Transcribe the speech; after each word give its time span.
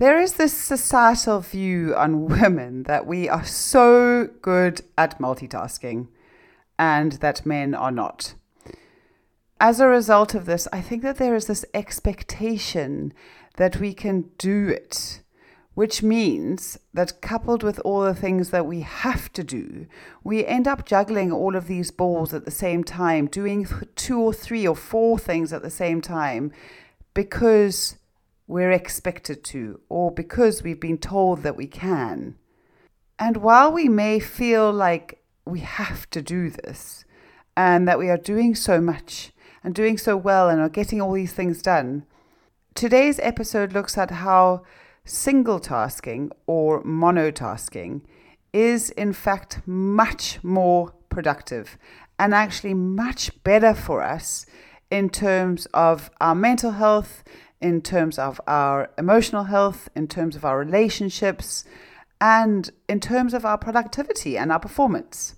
There 0.00 0.18
is 0.18 0.32
this 0.32 0.54
societal 0.54 1.40
view 1.40 1.94
on 1.94 2.24
women 2.24 2.84
that 2.84 3.06
we 3.06 3.28
are 3.28 3.44
so 3.44 4.30
good 4.40 4.80
at 4.96 5.18
multitasking 5.18 6.08
and 6.78 7.12
that 7.20 7.44
men 7.44 7.74
are 7.74 7.90
not. 7.90 8.32
As 9.60 9.78
a 9.78 9.86
result 9.86 10.34
of 10.34 10.46
this, 10.46 10.66
I 10.72 10.80
think 10.80 11.02
that 11.02 11.18
there 11.18 11.34
is 11.34 11.48
this 11.48 11.66
expectation 11.74 13.12
that 13.56 13.76
we 13.76 13.92
can 13.92 14.30
do 14.38 14.68
it, 14.68 15.20
which 15.74 16.02
means 16.02 16.78
that 16.94 17.20
coupled 17.20 17.62
with 17.62 17.78
all 17.80 18.00
the 18.00 18.14
things 18.14 18.48
that 18.48 18.64
we 18.64 18.80
have 18.80 19.30
to 19.34 19.44
do, 19.44 19.86
we 20.24 20.46
end 20.46 20.66
up 20.66 20.86
juggling 20.86 21.30
all 21.30 21.54
of 21.54 21.66
these 21.66 21.90
balls 21.90 22.32
at 22.32 22.46
the 22.46 22.50
same 22.50 22.84
time, 22.84 23.26
doing 23.26 23.68
two 23.96 24.18
or 24.18 24.32
three 24.32 24.66
or 24.66 24.76
four 24.76 25.18
things 25.18 25.52
at 25.52 25.60
the 25.60 25.68
same 25.68 26.00
time 26.00 26.52
because 27.12 27.96
we're 28.50 28.72
expected 28.72 29.44
to, 29.44 29.80
or 29.88 30.10
because 30.10 30.62
we've 30.62 30.80
been 30.80 30.98
told 30.98 31.44
that 31.44 31.56
we 31.56 31.68
can. 31.68 32.34
And 33.16 33.36
while 33.36 33.70
we 33.70 33.88
may 33.88 34.18
feel 34.18 34.72
like 34.72 35.22
we 35.44 35.60
have 35.60 36.10
to 36.10 36.20
do 36.20 36.50
this, 36.50 37.04
and 37.56 37.86
that 37.86 37.98
we 37.98 38.08
are 38.08 38.16
doing 38.16 38.54
so 38.56 38.80
much 38.80 39.30
and 39.62 39.72
doing 39.72 39.96
so 39.96 40.16
well 40.16 40.48
and 40.48 40.60
are 40.60 40.68
getting 40.68 41.00
all 41.00 41.12
these 41.12 41.32
things 41.32 41.62
done, 41.62 42.04
today's 42.74 43.20
episode 43.20 43.72
looks 43.72 43.96
at 43.96 44.10
how 44.10 44.62
single 45.04 45.60
tasking 45.60 46.32
or 46.46 46.82
monotasking 46.82 48.00
is 48.52 48.90
in 48.90 49.12
fact 49.12 49.60
much 49.64 50.42
more 50.42 50.92
productive 51.08 51.78
and 52.18 52.34
actually 52.34 52.74
much 52.74 53.30
better 53.44 53.74
for 53.74 54.02
us 54.02 54.44
in 54.90 55.08
terms 55.08 55.66
of 55.72 56.10
our 56.20 56.34
mental 56.34 56.72
health, 56.72 57.22
in 57.60 57.82
terms 57.82 58.18
of 58.18 58.40
our 58.46 58.90
emotional 58.96 59.44
health, 59.44 59.88
in 59.94 60.08
terms 60.08 60.36
of 60.36 60.44
our 60.44 60.58
relationships, 60.58 61.64
and 62.20 62.70
in 62.88 63.00
terms 63.00 63.34
of 63.34 63.44
our 63.44 63.58
productivity 63.58 64.36
and 64.36 64.52
our 64.52 64.60
performance. 64.60 65.34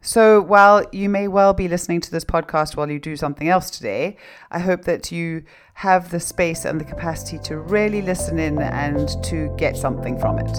So, 0.00 0.40
while 0.40 0.86
you 0.92 1.08
may 1.08 1.26
well 1.26 1.52
be 1.52 1.66
listening 1.66 2.00
to 2.02 2.10
this 2.10 2.24
podcast 2.24 2.76
while 2.76 2.88
you 2.88 3.00
do 3.00 3.16
something 3.16 3.48
else 3.48 3.68
today, 3.68 4.16
I 4.50 4.60
hope 4.60 4.84
that 4.84 5.10
you 5.10 5.42
have 5.74 6.12
the 6.12 6.20
space 6.20 6.64
and 6.64 6.80
the 6.80 6.84
capacity 6.84 7.38
to 7.40 7.58
really 7.58 8.00
listen 8.00 8.38
in 8.38 8.60
and 8.60 9.08
to 9.24 9.52
get 9.58 9.76
something 9.76 10.18
from 10.18 10.38
it. 10.38 10.58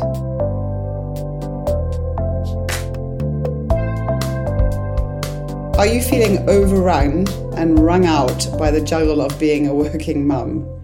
Are 5.77 5.87
you 5.87 6.01
feeling 6.01 6.49
overrun 6.49 7.25
and 7.55 7.79
wrung 7.79 8.05
out 8.05 8.45
by 8.59 8.69
the 8.69 8.81
juggle 8.81 9.21
of 9.21 9.39
being 9.39 9.67
a 9.67 9.73
working 9.73 10.27
mum? 10.27 10.78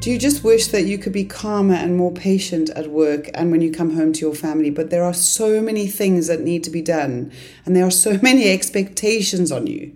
Do 0.00 0.10
you 0.10 0.18
just 0.18 0.42
wish 0.42 0.68
that 0.68 0.86
you 0.86 0.96
could 0.96 1.12
be 1.12 1.26
calmer 1.26 1.74
and 1.74 1.94
more 1.94 2.10
patient 2.10 2.70
at 2.70 2.88
work 2.88 3.28
and 3.34 3.50
when 3.50 3.60
you 3.60 3.70
come 3.70 3.94
home 3.94 4.14
to 4.14 4.20
your 4.20 4.34
family? 4.34 4.70
But 4.70 4.88
there 4.88 5.04
are 5.04 5.12
so 5.12 5.60
many 5.60 5.88
things 5.88 6.26
that 6.26 6.40
need 6.40 6.64
to 6.64 6.70
be 6.70 6.80
done, 6.80 7.30
and 7.66 7.76
there 7.76 7.84
are 7.84 7.90
so 7.90 8.18
many 8.22 8.50
expectations 8.50 9.52
on 9.52 9.66
you. 9.66 9.94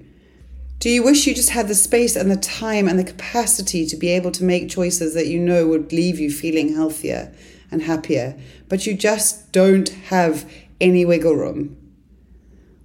Do 0.79 0.91
you 0.91 1.03
wish 1.03 1.27
you 1.27 1.35
just 1.35 1.51
had 1.51 1.69
the 1.69 1.75
space 1.75 2.17
and 2.17 2.31
the 2.31 2.37
time 2.37 2.87
and 2.87 2.99
the 2.99 3.05
capacity 3.05 3.87
to 3.87 3.97
be 3.97 4.11
able 4.11 4.31
to 4.33 4.45
make 4.45 4.69
choices 4.69 5.15
that 5.15 5.29
you 5.29 5.41
know 5.41 5.67
would 5.69 5.91
leave 5.91 6.21
you 6.21 6.31
feeling 6.31 6.75
healthier 6.75 7.35
and 7.71 7.81
happier, 7.81 8.39
but 8.69 8.85
you 8.85 8.93
just 8.93 9.53
don't 9.53 9.89
have 9.89 10.47
any 10.83 11.07
wiggle 11.07 11.35
room? 11.35 11.79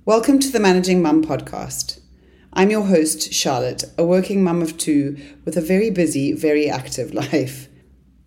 Welcome 0.05 0.39
to 0.39 0.49
the 0.49 0.61
Managing 0.61 1.01
Mum 1.01 1.25
podcast. 1.25 1.99
I'm 2.53 2.71
your 2.71 2.85
host, 2.85 3.31
Charlotte, 3.31 3.83
a 3.95 4.03
working 4.03 4.43
mum 4.43 4.63
of 4.63 4.75
two 4.77 5.17
with 5.45 5.55
a 5.55 5.61
very 5.61 5.91
busy, 5.91 6.33
very 6.33 6.67
active 6.67 7.13
life. 7.13 7.67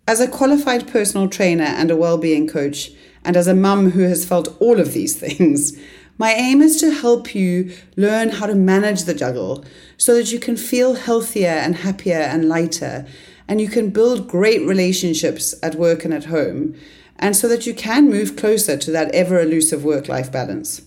As 0.07 0.21
a 0.21 0.29
qualified 0.29 0.87
personal 0.87 1.27
trainer 1.27 1.65
and 1.65 1.91
a 1.91 1.97
well-being 1.97 2.47
coach, 2.47 2.91
and 3.25 3.35
as 3.35 3.47
a 3.47 3.55
mum 3.55 3.91
who 3.91 4.01
has 4.03 4.25
felt 4.25 4.55
all 4.61 4.79
of 4.79 4.93
these 4.93 5.15
things, 5.19 5.77
my 6.17 6.31
aim 6.31 6.61
is 6.61 6.79
to 6.79 6.91
help 6.93 7.35
you 7.35 7.73
learn 7.97 8.29
how 8.29 8.45
to 8.45 8.55
manage 8.55 9.03
the 9.03 9.13
juggle 9.13 9.65
so 9.97 10.15
that 10.15 10.31
you 10.31 10.39
can 10.39 10.55
feel 10.55 10.93
healthier 10.93 11.49
and 11.49 11.77
happier 11.77 12.19
and 12.19 12.47
lighter, 12.47 13.05
and 13.47 13.59
you 13.59 13.67
can 13.67 13.89
build 13.89 14.29
great 14.29 14.65
relationships 14.65 15.53
at 15.61 15.75
work 15.75 16.05
and 16.05 16.13
at 16.13 16.25
home, 16.25 16.75
and 17.17 17.35
so 17.35 17.47
that 17.49 17.65
you 17.65 17.73
can 17.73 18.09
move 18.09 18.37
closer 18.37 18.77
to 18.77 18.91
that 18.91 19.13
ever 19.13 19.41
elusive 19.41 19.83
work 19.83 20.07
life 20.07 20.31
balance. 20.31 20.81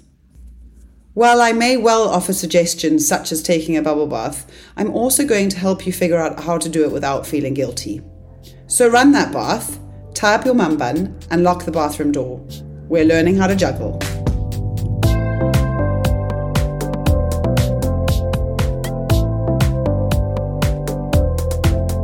While 1.17 1.41
I 1.41 1.53
may 1.53 1.79
well 1.79 2.11
offer 2.11 2.35
suggestions 2.35 3.09
such 3.09 3.33
as 3.33 3.43
taking 3.43 3.75
a 3.75 3.81
bubble 3.81 4.07
bath, 4.07 4.47
I'm 4.77 4.91
also 4.91 5.27
going 5.27 5.49
to 5.49 5.59
help 5.59 5.87
you 5.87 5.93
figure 5.95 6.19
out 6.19 6.39
how 6.41 6.59
to 6.59 6.69
do 6.69 6.85
it 6.85 6.93
without 6.93 7.27
feeling 7.27 7.55
guilty. 7.55 8.03
So 8.67 8.87
run 8.87 9.13
that 9.13 9.33
bath, 9.33 9.81
tie 10.13 10.35
up 10.35 10.45
your 10.45 10.53
mum 10.53 10.77
bun, 10.77 11.19
and 11.31 11.43
lock 11.43 11.65
the 11.65 11.73
bathroom 11.73 12.13
door. 12.13 12.47
We're 12.91 13.07
learning 13.07 13.39
how 13.39 13.47
to 13.47 13.57
juggle. 13.57 13.99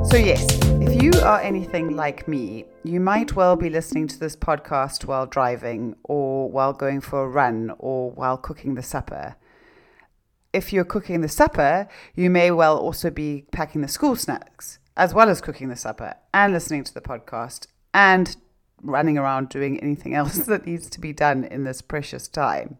So, 0.08 0.16
yes, 0.16 0.51
you 1.02 1.10
are 1.24 1.40
anything 1.40 1.96
like 1.96 2.28
me, 2.28 2.64
you 2.84 3.00
might 3.00 3.34
well 3.34 3.56
be 3.56 3.68
listening 3.68 4.06
to 4.06 4.16
this 4.20 4.36
podcast 4.36 5.04
while 5.04 5.26
driving, 5.26 5.96
or 6.04 6.48
while 6.48 6.72
going 6.72 7.00
for 7.00 7.24
a 7.24 7.28
run, 7.28 7.74
or 7.80 8.12
while 8.12 8.36
cooking 8.36 8.76
the 8.76 8.84
supper. 8.84 9.34
If 10.52 10.72
you're 10.72 10.84
cooking 10.84 11.20
the 11.20 11.28
supper, 11.28 11.88
you 12.14 12.30
may 12.30 12.52
well 12.52 12.78
also 12.78 13.10
be 13.10 13.46
packing 13.50 13.80
the 13.80 13.88
school 13.88 14.14
snacks, 14.14 14.78
as 14.96 15.12
well 15.12 15.28
as 15.28 15.40
cooking 15.40 15.70
the 15.70 15.74
supper, 15.74 16.14
and 16.32 16.52
listening 16.52 16.84
to 16.84 16.94
the 16.94 17.00
podcast, 17.00 17.66
and 17.92 18.36
running 18.80 19.18
around 19.18 19.48
doing 19.48 19.80
anything 19.80 20.14
else 20.20 20.38
that 20.38 20.66
needs 20.66 20.88
to 20.90 21.00
be 21.00 21.12
done 21.12 21.42
in 21.42 21.64
this 21.64 21.82
precious 21.82 22.28
time. 22.28 22.78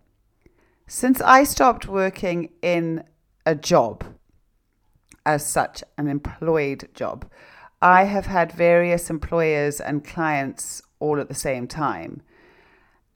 Since 0.87 1.21
I 1.21 1.43
stopped 1.43 1.89
working 1.89 2.51
in 2.63 3.03
a 3.45 3.57
job, 3.57 4.05
as 5.25 5.47
such 5.47 5.83
an 5.99 6.09
employed 6.09 6.89
job. 6.95 7.29
I 7.83 8.05
have 8.05 8.27
had 8.27 8.53
various 8.53 9.11
employers 9.11 9.81
and 9.81 10.05
clients 10.05 10.83
all 11.01 11.19
at 11.19 11.29
the 11.29 11.35
same 11.35 11.67
time. 11.67 12.23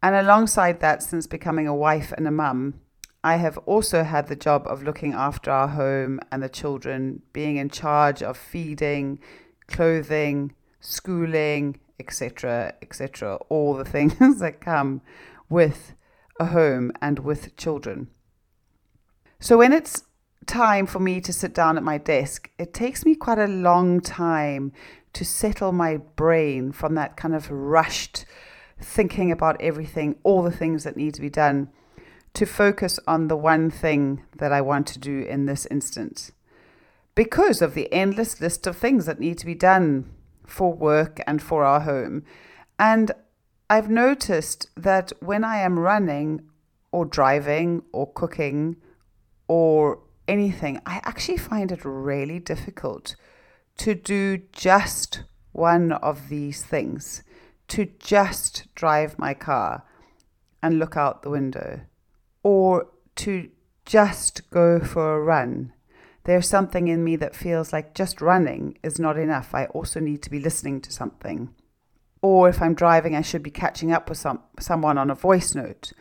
And 0.02 0.16
alongside 0.16 0.80
that, 0.80 1.04
since 1.04 1.28
becoming 1.28 1.68
a 1.68 1.74
wife 1.74 2.12
and 2.16 2.26
a 2.26 2.32
mum, 2.32 2.80
I 3.22 3.36
have 3.36 3.58
also 3.58 4.02
had 4.02 4.26
the 4.26 4.34
job 4.34 4.66
of 4.66 4.82
looking 4.82 5.12
after 5.12 5.52
our 5.52 5.68
home 5.68 6.18
and 6.32 6.42
the 6.42 6.48
children, 6.48 7.22
being 7.32 7.56
in 7.58 7.70
charge 7.70 8.24
of 8.24 8.36
feeding, 8.36 9.20
clothing, 9.68 10.52
schooling, 10.80 11.78
etc., 12.00 12.74
etc., 12.82 13.36
all 13.48 13.74
the 13.74 13.84
things 13.96 14.40
that 14.40 14.60
come 14.60 15.00
with 15.48 15.94
a 16.40 16.46
home 16.46 16.90
and 17.00 17.20
with 17.20 17.56
children. 17.56 18.08
So 19.38 19.58
when 19.58 19.72
it's 19.72 20.02
time 20.46 20.86
for 20.86 20.98
me 20.98 21.20
to 21.20 21.32
sit 21.32 21.54
down 21.54 21.76
at 21.76 21.82
my 21.82 21.98
desk, 21.98 22.50
it 22.58 22.72
takes 22.72 23.04
me 23.04 23.14
quite 23.14 23.38
a 23.38 23.46
long 23.46 24.00
time 24.00 24.72
to 25.12 25.24
settle 25.24 25.72
my 25.72 25.96
brain 25.96 26.72
from 26.72 26.94
that 26.94 27.16
kind 27.16 27.34
of 27.34 27.50
rushed 27.50 28.24
thinking 28.80 29.32
about 29.32 29.60
everything, 29.60 30.16
all 30.22 30.42
the 30.42 30.50
things 30.50 30.84
that 30.84 30.96
need 30.96 31.14
to 31.14 31.20
be 31.20 31.30
done, 31.30 31.70
to 32.34 32.44
focus 32.44 33.00
on 33.06 33.28
the 33.28 33.36
one 33.36 33.70
thing 33.70 34.22
that 34.36 34.52
I 34.52 34.60
want 34.60 34.86
to 34.88 34.98
do 34.98 35.20
in 35.20 35.46
this 35.46 35.66
instance. 35.66 36.32
Because 37.14 37.62
of 37.62 37.74
the 37.74 37.90
endless 37.92 38.40
list 38.40 38.66
of 38.66 38.76
things 38.76 39.06
that 39.06 39.18
need 39.18 39.38
to 39.38 39.46
be 39.46 39.54
done 39.54 40.10
for 40.46 40.72
work 40.72 41.20
and 41.26 41.42
for 41.42 41.64
our 41.64 41.80
home. 41.80 42.24
And 42.78 43.12
I've 43.70 43.88
noticed 43.88 44.68
that 44.76 45.12
when 45.20 45.42
I 45.42 45.58
am 45.58 45.78
running 45.78 46.42
or 46.92 47.06
driving 47.06 47.82
or 47.92 48.12
cooking 48.12 48.76
or 49.48 50.00
anything, 50.28 50.80
I 50.86 51.00
actually 51.04 51.38
find 51.38 51.72
it 51.72 51.84
really 51.84 52.38
difficult 52.38 53.16
to 53.78 53.94
do 53.94 54.38
just 54.52 55.22
one 55.52 55.92
of 55.92 56.28
these 56.28 56.62
things, 56.62 57.22
to 57.68 57.86
just 57.98 58.72
drive 58.74 59.18
my 59.18 59.34
car 59.34 59.84
and 60.62 60.78
look 60.78 60.96
out 60.96 61.22
the 61.22 61.30
window, 61.30 61.80
or 62.42 62.88
to 63.16 63.50
just 63.84 64.50
go 64.50 64.80
for 64.80 65.16
a 65.16 65.20
run. 65.20 65.72
There's 66.24 66.48
something 66.48 66.88
in 66.88 67.04
me 67.04 67.16
that 67.16 67.36
feels 67.36 67.72
like 67.72 67.94
just 67.94 68.20
running 68.20 68.78
is 68.82 68.98
not 68.98 69.16
enough. 69.18 69.54
I 69.54 69.66
also 69.66 70.00
need 70.00 70.22
to 70.22 70.30
be 70.30 70.40
listening 70.40 70.80
to 70.82 70.92
something. 70.92 71.54
Or 72.20 72.48
if 72.48 72.60
I'm 72.60 72.74
driving, 72.74 73.14
I 73.14 73.22
should 73.22 73.42
be 73.42 73.50
catching 73.50 73.92
up 73.92 74.08
with 74.08 74.18
some, 74.18 74.40
someone 74.58 74.98
on 74.98 75.10
a 75.10 75.14
voice 75.14 75.54
note, 75.54 75.92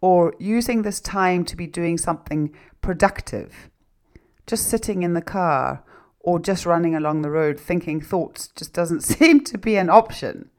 or 0.00 0.34
using 0.38 0.82
this 0.82 1.00
time 1.00 1.44
to 1.44 1.56
be 1.56 1.66
doing 1.66 1.98
something 1.98 2.54
productive 2.80 3.70
just 4.46 4.68
sitting 4.68 5.02
in 5.02 5.14
the 5.14 5.22
car 5.22 5.82
or 6.20 6.38
just 6.38 6.66
running 6.66 6.94
along 6.94 7.22
the 7.22 7.30
road 7.30 7.60
thinking 7.60 8.00
thoughts 8.00 8.48
just 8.48 8.72
doesn't 8.72 9.00
seem 9.02 9.44
to 9.44 9.58
be 9.58 9.76
an 9.76 9.90
option. 9.90 10.50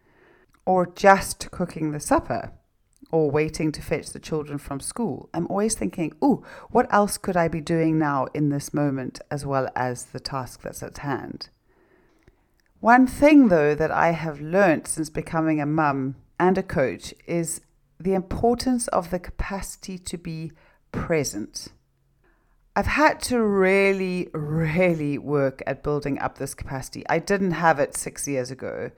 Or 0.66 0.88
just 0.88 1.52
cooking 1.52 1.92
the 1.92 2.00
supper 2.00 2.52
or 3.12 3.30
waiting 3.30 3.72
to 3.72 3.82
fetch 3.82 4.10
the 4.10 4.20
children 4.20 4.58
from 4.58 4.80
school. 4.80 5.30
I'm 5.34 5.48
always 5.48 5.76
thinking, 5.76 6.14
oh, 6.22 6.44
what 6.72 6.92
else 6.92 7.18
could 7.18 7.38
I 7.38 7.48
be 7.48 7.62
doing 7.62 8.00
now 8.00 8.26
in 8.34 8.50
this 8.50 8.74
moment 8.74 9.20
as 9.30 9.46
well 9.46 9.70
as 9.76 10.06
the 10.06 10.20
task 10.20 10.64
that's 10.64 10.82
at 10.82 10.98
hand? 11.00 11.50
One 12.80 13.08
thing, 13.08 13.48
though, 13.48 13.74
that 13.76 13.92
I 13.92 14.12
have 14.12 14.42
learnt 14.42 14.88
since 14.88 15.10
becoming 15.10 15.62
a 15.62 15.66
mum 15.66 16.16
and 16.40 16.58
a 16.58 16.64
coach 16.64 17.14
is 17.26 17.62
the 18.00 18.14
importance 18.14 18.88
of 18.90 19.10
the 19.10 19.20
capacity 19.20 19.98
to 19.98 20.18
be 20.18 20.52
present. 20.92 21.70
I've 22.76 22.88
had 22.88 23.22
to 23.24 23.42
really, 23.42 24.30
really 24.34 25.18
work 25.18 25.64
at 25.66 25.82
building 25.82 26.20
up 26.20 26.38
this 26.38 26.54
capacity. 26.54 27.04
I 27.08 27.20
didn't 27.20 27.52
have 27.52 27.80
it 27.80 27.96
six 27.96 28.28
years 28.28 28.52
ago. 28.52 28.92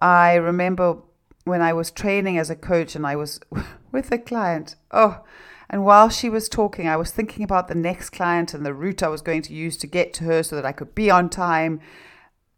I 0.00 0.34
remember 0.34 0.98
when 1.44 1.62
I 1.62 1.72
was 1.72 1.90
training 1.90 2.38
as 2.38 2.48
a 2.48 2.54
coach 2.56 2.94
and 2.94 3.04
I 3.04 3.16
was 3.16 3.40
with 3.92 4.12
a 4.12 4.18
client. 4.18 4.76
Oh, 4.92 5.24
and 5.68 5.84
while 5.84 6.10
she 6.10 6.28
was 6.28 6.48
talking, 6.48 6.86
I 6.86 6.96
was 6.96 7.10
thinking 7.10 7.42
about 7.42 7.66
the 7.66 7.74
next 7.74 8.10
client 8.10 8.54
and 8.54 8.64
the 8.64 8.74
route 8.74 9.02
I 9.02 9.08
was 9.08 9.22
going 9.22 9.42
to 9.42 9.54
use 9.54 9.76
to 9.78 9.86
get 9.86 10.12
to 10.14 10.24
her 10.24 10.42
so 10.42 10.54
that 10.54 10.66
I 10.66 10.72
could 10.72 10.94
be 10.94 11.10
on 11.10 11.28
time. 11.28 11.80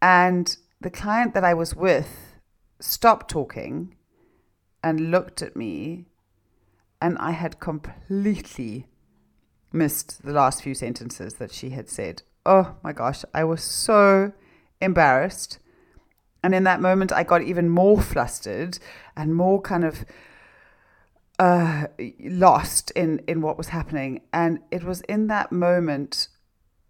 And 0.01 0.55
the 0.81 0.89
client 0.91 1.33
that 1.33 1.43
I 1.43 1.53
was 1.53 1.75
with 1.75 2.35
stopped 2.79 3.29
talking 3.31 3.95
and 4.83 5.09
looked 5.09 5.41
at 5.41 5.55
me, 5.55 6.05
and 7.01 7.17
I 7.17 7.31
had 7.31 7.59
completely 7.59 8.87
missed 9.75 10.23
the 10.23 10.33
last 10.33 10.63
few 10.63 10.73
sentences 10.73 11.35
that 11.35 11.51
she 11.51 11.71
had 11.71 11.89
said. 11.89 12.23
Oh 12.45 12.75
my 12.83 12.93
gosh, 12.93 13.23
I 13.33 13.43
was 13.43 13.63
so 13.63 14.31
embarrassed. 14.81 15.59
And 16.43 16.53
in 16.53 16.63
that 16.63 16.81
moment, 16.81 17.11
I 17.11 17.23
got 17.23 17.41
even 17.41 17.69
more 17.69 18.01
flustered 18.01 18.77
and 19.17 19.35
more 19.35 19.61
kind 19.61 19.83
of 19.83 20.05
uh, 21.39 21.87
lost 22.19 22.91
in, 22.91 23.19
in 23.27 23.41
what 23.41 23.57
was 23.57 23.69
happening. 23.69 24.21
And 24.31 24.59
it 24.71 24.83
was 24.83 25.01
in 25.01 25.27
that 25.27 25.51
moment, 25.51 26.27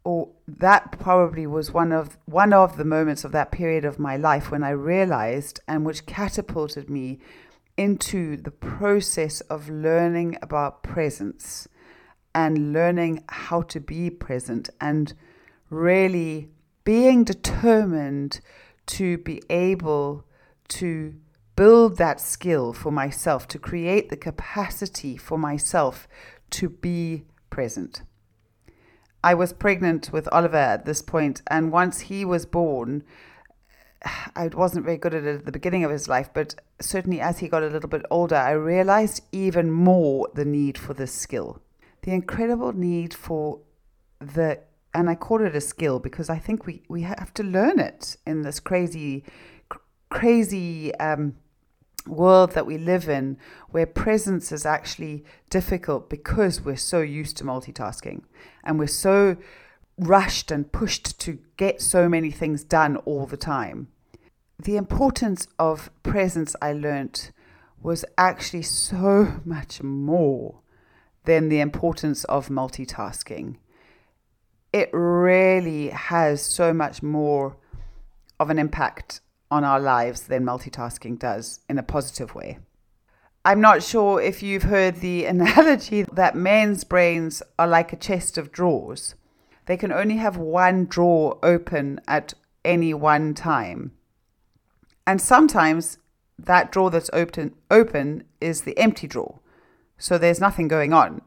or 0.04 0.30
that 0.48 0.92
probably 1.00 1.48
was 1.48 1.72
one 1.72 1.92
of 1.92 2.18
one 2.26 2.54
of 2.54 2.78
the 2.78 2.86
moments 2.86 3.24
of 3.24 3.32
that 3.32 3.52
period 3.52 3.86
of 3.86 3.98
my 3.98 4.18
life 4.18 4.52
when 4.52 4.64
I 4.64 4.72
realized 4.72 5.62
and 5.68 5.86
which 5.86 6.06
catapulted 6.06 6.90
me 6.90 7.20
into 7.78 8.38
the 8.38 8.52
process 8.52 9.42
of 9.42 9.70
learning 9.70 10.38
about 10.42 10.84
presence 10.84 11.68
and 12.36 12.74
learning 12.74 13.24
how 13.30 13.62
to 13.62 13.80
be 13.80 14.10
present 14.10 14.70
and 14.82 15.14
really 15.70 16.50
being 16.84 17.24
determined 17.24 18.42
to 18.86 19.18
be 19.20 19.42
able 19.50 20.26
to 20.68 21.16
build 21.56 21.98
that 21.98 22.20
skill 22.20 22.74
for 22.74 22.92
myself, 22.92 23.48
to 23.48 23.58
create 23.58 24.10
the 24.10 24.18
capacity 24.18 25.16
for 25.16 25.38
myself 25.40 26.08
to 26.50 26.70
be 26.70 27.24
present. 27.50 28.02
I 29.24 29.34
was 29.34 29.54
pregnant 29.54 30.12
with 30.12 30.28
Oliver 30.32 30.58
at 30.58 30.86
this 30.86 31.02
point, 31.02 31.42
and 31.48 31.72
once 31.72 32.02
he 32.02 32.26
was 32.26 32.46
born, 32.46 33.04
I 34.36 34.50
wasn't 34.50 34.86
very 34.86 34.98
good 34.98 35.16
at 35.16 35.24
it 35.24 35.38
at 35.38 35.46
the 35.46 35.52
beginning 35.52 35.86
of 35.86 35.90
his 35.90 36.10
life, 36.10 36.30
but 36.34 36.56
certainly 36.82 37.22
as 37.22 37.40
he 37.40 37.48
got 37.48 37.64
a 37.64 37.68
little 37.68 37.90
bit 37.90 38.06
older, 38.12 38.36
I 38.36 38.52
realized 38.52 39.24
even 39.32 39.72
more 39.72 40.30
the 40.36 40.46
need 40.46 40.78
for 40.78 40.94
this 40.94 41.14
skill 41.14 41.62
the 42.06 42.12
incredible 42.12 42.72
need 42.72 43.14
for 43.16 43.60
the 44.20 44.60
and 44.94 45.10
I 45.10 45.16
call 45.16 45.42
it 45.42 45.56
a 45.56 45.62
skill 45.62 46.00
because 46.00 46.30
I 46.30 46.38
think 46.38 46.66
we, 46.66 46.84
we 46.88 47.02
have 47.02 47.34
to 47.34 47.44
learn 47.44 47.80
it 47.80 48.16
in 48.26 48.44
this 48.44 48.62
crazy, 48.62 49.26
crazy 50.10 50.96
um, 50.96 51.36
world 52.08 52.52
that 52.52 52.66
we 52.66 52.78
live 52.78 53.10
in, 53.10 53.38
where 53.72 53.86
presence 53.86 54.54
is 54.54 54.66
actually 54.66 55.26
difficult 55.50 56.10
because 56.10 56.62
we're 56.62 56.78
so 56.78 57.02
used 57.02 57.36
to 57.38 57.44
multitasking 57.44 58.22
and 58.64 58.80
we're 58.80 58.88
so 58.88 59.36
rushed 59.98 60.50
and 60.50 60.72
pushed 60.72 61.20
to 61.20 61.40
get 61.58 61.82
so 61.82 62.08
many 62.08 62.32
things 62.32 62.64
done 62.64 62.96
all 62.98 63.26
the 63.26 63.36
time. 63.36 63.90
The 64.58 64.78
importance 64.78 65.50
of 65.60 65.90
presence, 66.04 66.56
I 66.62 66.72
learnt, 66.72 67.34
was 67.82 68.06
actually 68.18 68.62
so 68.62 69.42
much 69.46 69.84
more 69.84 70.62
than 71.26 71.50
the 71.50 71.60
importance 71.60 72.24
of 72.26 72.50
multitasking. 72.50 73.58
It 74.72 74.90
really 74.92 75.90
has 75.90 76.42
so 76.42 76.74
much 76.74 77.02
more 77.02 77.58
of 78.40 78.50
an 78.50 78.60
impact 78.60 79.22
on 79.52 79.64
our 79.64 79.80
lives 79.80 80.22
than 80.24 80.44
multitasking 80.44 81.20
does 81.20 81.62
in 81.70 81.78
a 81.78 81.84
positive 81.84 82.36
way. 82.36 82.60
I'm 83.46 83.62
not 83.62 83.84
sure 83.84 84.20
if 84.20 84.42
you've 84.42 84.64
heard 84.64 84.98
the 84.98 85.26
analogy 85.36 86.04
that 86.14 86.36
men's 86.36 86.84
brains 86.84 87.44
are 87.58 87.68
like 87.68 87.94
a 87.94 87.98
chest 87.98 88.38
of 88.38 88.52
drawers. 88.52 89.16
They 89.68 89.78
can 89.78 89.92
only 89.92 90.18
have 90.18 90.38
one 90.38 90.86
drawer 90.86 91.38
open 91.44 92.00
at 92.08 92.34
any 92.64 92.94
one 92.94 93.34
time. 93.34 93.92
And 95.08 95.22
sometimes 95.22 96.00
that 96.38 96.72
drawer 96.72 96.90
that's 96.90 97.10
open 97.14 97.54
open 97.72 98.24
is 98.42 98.62
the 98.62 98.78
empty 98.78 99.08
drawer 99.08 99.40
so 99.98 100.18
there's 100.18 100.40
nothing 100.40 100.68
going 100.68 100.94
on. 100.94 101.22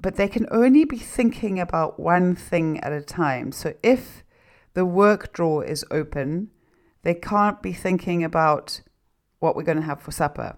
But 0.00 0.16
they 0.16 0.28
can 0.28 0.46
only 0.50 0.84
be 0.84 0.98
thinking 0.98 1.60
about 1.60 2.00
one 2.00 2.34
thing 2.34 2.80
at 2.80 2.92
a 2.92 3.00
time. 3.00 3.52
So 3.52 3.74
if 3.82 4.24
the 4.74 4.84
work 4.84 5.32
drawer 5.32 5.64
is 5.64 5.84
open, 5.90 6.50
they 7.02 7.14
can't 7.14 7.62
be 7.62 7.72
thinking 7.72 8.24
about 8.24 8.80
what 9.38 9.54
we're 9.54 9.62
going 9.62 9.80
to 9.80 9.84
have 9.84 10.00
for 10.00 10.10
supper. 10.10 10.56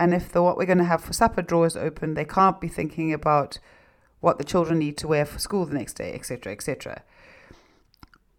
And 0.00 0.12
if 0.12 0.32
the 0.32 0.42
what 0.42 0.56
we're 0.56 0.66
going 0.66 0.78
to 0.78 0.84
have 0.84 1.04
for 1.04 1.12
supper 1.12 1.42
drawer 1.42 1.66
is 1.66 1.76
open, 1.76 2.14
they 2.14 2.24
can't 2.24 2.60
be 2.60 2.68
thinking 2.68 3.12
about 3.12 3.58
what 4.20 4.38
the 4.38 4.44
children 4.44 4.78
need 4.78 4.96
to 4.98 5.08
wear 5.08 5.24
for 5.24 5.38
school 5.38 5.66
the 5.66 5.74
next 5.74 5.94
day, 5.94 6.12
etc., 6.12 6.52
etc 6.52 7.02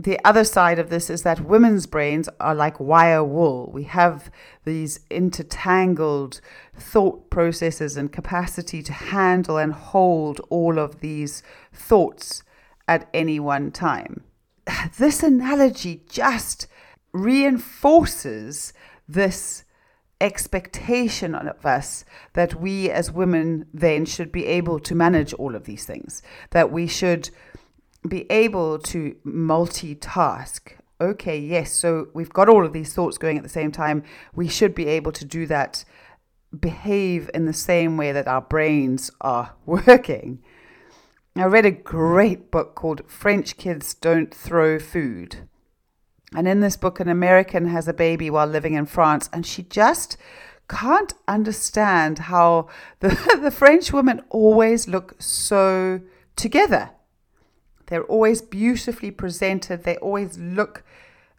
the 0.04 0.20
other 0.26 0.44
side 0.44 0.80
of 0.80 0.90
this 0.90 1.10
is 1.10 1.24
that 1.24 1.46
women's 1.46 1.86
brains 1.86 2.28
are 2.40 2.56
like 2.56 2.80
wire 2.80 3.24
wool. 3.24 3.72
We 3.74 3.84
have 3.86 4.30
these 4.66 5.00
intertangled 5.10 6.42
thought 6.78 7.30
processes 7.30 7.96
and 7.96 8.12
capacity 8.12 8.84
to 8.84 8.94
handle 8.94 9.58
and 9.58 9.74
hold 9.74 10.40
all 10.50 10.78
of 10.78 11.00
these 11.00 11.42
thoughts 11.72 12.44
at 12.88 13.10
any 13.14 13.40
one 13.40 13.72
time. 13.72 14.24
This 14.98 15.24
analogy 15.24 16.04
just 16.10 16.68
reinforces 17.14 18.74
this 19.08 19.64
expectation 20.20 21.36
of 21.36 21.66
us 21.66 22.06
that 22.34 22.56
we 22.56 22.90
as 22.90 23.12
women 23.12 23.66
then 23.74 24.06
should 24.06 24.32
be 24.32 24.46
able 24.46 24.80
to 24.80 24.96
manage 24.96 25.34
all 25.34 25.56
of 25.56 25.66
these 25.66 25.86
things, 25.86 26.22
that 26.52 26.72
we 26.72 26.88
should 26.88 27.30
be 28.08 28.30
able 28.32 28.80
to 28.80 29.16
multitask. 29.26 30.74
Okay, 31.00 31.40
yes, 31.40 31.72
so 31.74 32.08
we've 32.14 32.30
got 32.30 32.50
all 32.50 32.66
of 32.66 32.74
these 32.74 32.94
thoughts 32.94 33.18
going 33.18 33.38
at 33.38 33.44
the 33.44 33.50
same 33.50 33.72
time. 33.72 34.04
We 34.34 34.48
should 34.48 34.76
be 34.76 34.88
able 34.88 35.12
to 35.14 35.26
do 35.26 35.46
that, 35.48 35.84
behave 36.58 37.30
in 37.34 37.46
the 37.46 37.54
same 37.54 37.98
way 37.98 38.12
that 38.12 38.28
our 38.28 38.42
brains 38.42 39.12
are 39.22 39.54
working. 39.66 40.42
I 41.36 41.46
read 41.46 41.66
a 41.66 41.72
great 41.72 42.52
book 42.52 42.76
called 42.76 43.02
French 43.08 43.58
Kids 43.58 43.96
Don't 43.96 44.34
Throw 44.34 44.78
Food. 44.78 45.48
And 46.36 46.48
in 46.48 46.60
this 46.62 46.78
book, 46.78 47.00
an 47.00 47.10
American 47.10 47.68
has 47.68 47.88
a 47.88 47.94
baby 47.94 48.30
while 48.30 48.48
living 48.48 48.76
in 48.76 48.86
France, 48.86 49.30
and 49.34 49.46
she 49.46 49.64
just 49.64 50.16
can't 50.70 51.14
understand 51.28 52.20
how 52.20 52.68
the, 53.00 53.40
the 53.42 53.52
French 53.52 53.92
women 53.92 54.22
always 54.30 54.88
look 54.88 55.16
so 55.20 56.02
together. 56.36 56.92
They're 57.88 58.04
always 58.04 58.42
beautifully 58.42 59.12
presented. 59.12 59.84
They 59.84 59.98
always 59.98 60.38
look 60.38 60.84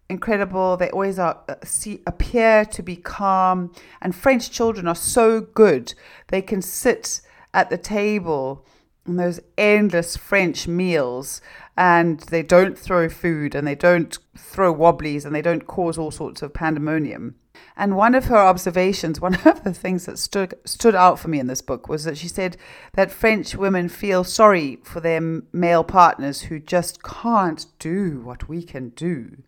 incredible. 0.08 0.76
They 0.76 0.90
always 0.90 1.18
are, 1.18 1.40
uh, 1.48 1.56
see, 1.64 2.02
appear 2.06 2.64
to 2.66 2.82
be 2.82 2.96
calm. 2.96 3.72
And 4.00 4.14
French 4.14 4.50
children 4.50 4.86
are 4.86 4.94
so 4.94 5.40
good. 5.40 5.94
They 6.28 6.42
can 6.42 6.62
sit 6.62 7.20
at 7.52 7.70
the 7.70 7.78
table 7.78 8.66
in 9.06 9.16
those 9.16 9.40
endless 9.58 10.16
French 10.16 10.66
meals 10.66 11.40
and 11.76 12.20
they 12.20 12.42
don't 12.42 12.78
throw 12.78 13.08
food 13.08 13.54
and 13.54 13.66
they 13.66 13.74
don't 13.74 14.18
throw 14.36 14.72
wobblies 14.72 15.24
and 15.24 15.34
they 15.34 15.42
don't 15.42 15.66
cause 15.66 15.98
all 15.98 16.10
sorts 16.10 16.42
of 16.42 16.54
pandemonium. 16.54 17.34
And 17.76 17.96
one 17.96 18.14
of 18.14 18.26
her 18.26 18.36
observations, 18.36 19.20
one 19.20 19.34
of 19.44 19.64
the 19.64 19.74
things 19.74 20.06
that 20.06 20.18
stood 20.18 20.54
stood 20.64 20.94
out 20.94 21.18
for 21.18 21.28
me 21.28 21.38
in 21.40 21.46
this 21.46 21.62
book 21.62 21.88
was 21.88 22.04
that 22.04 22.18
she 22.18 22.28
said 22.28 22.56
that 22.94 23.10
French 23.10 23.54
women 23.54 23.88
feel 23.88 24.24
sorry 24.24 24.78
for 24.82 25.00
their 25.00 25.20
male 25.52 25.84
partners 25.84 26.42
who 26.42 26.58
just 26.58 27.02
can't 27.02 27.66
do 27.78 28.20
what 28.20 28.48
we 28.48 28.62
can 28.62 28.90
do. 28.90 29.42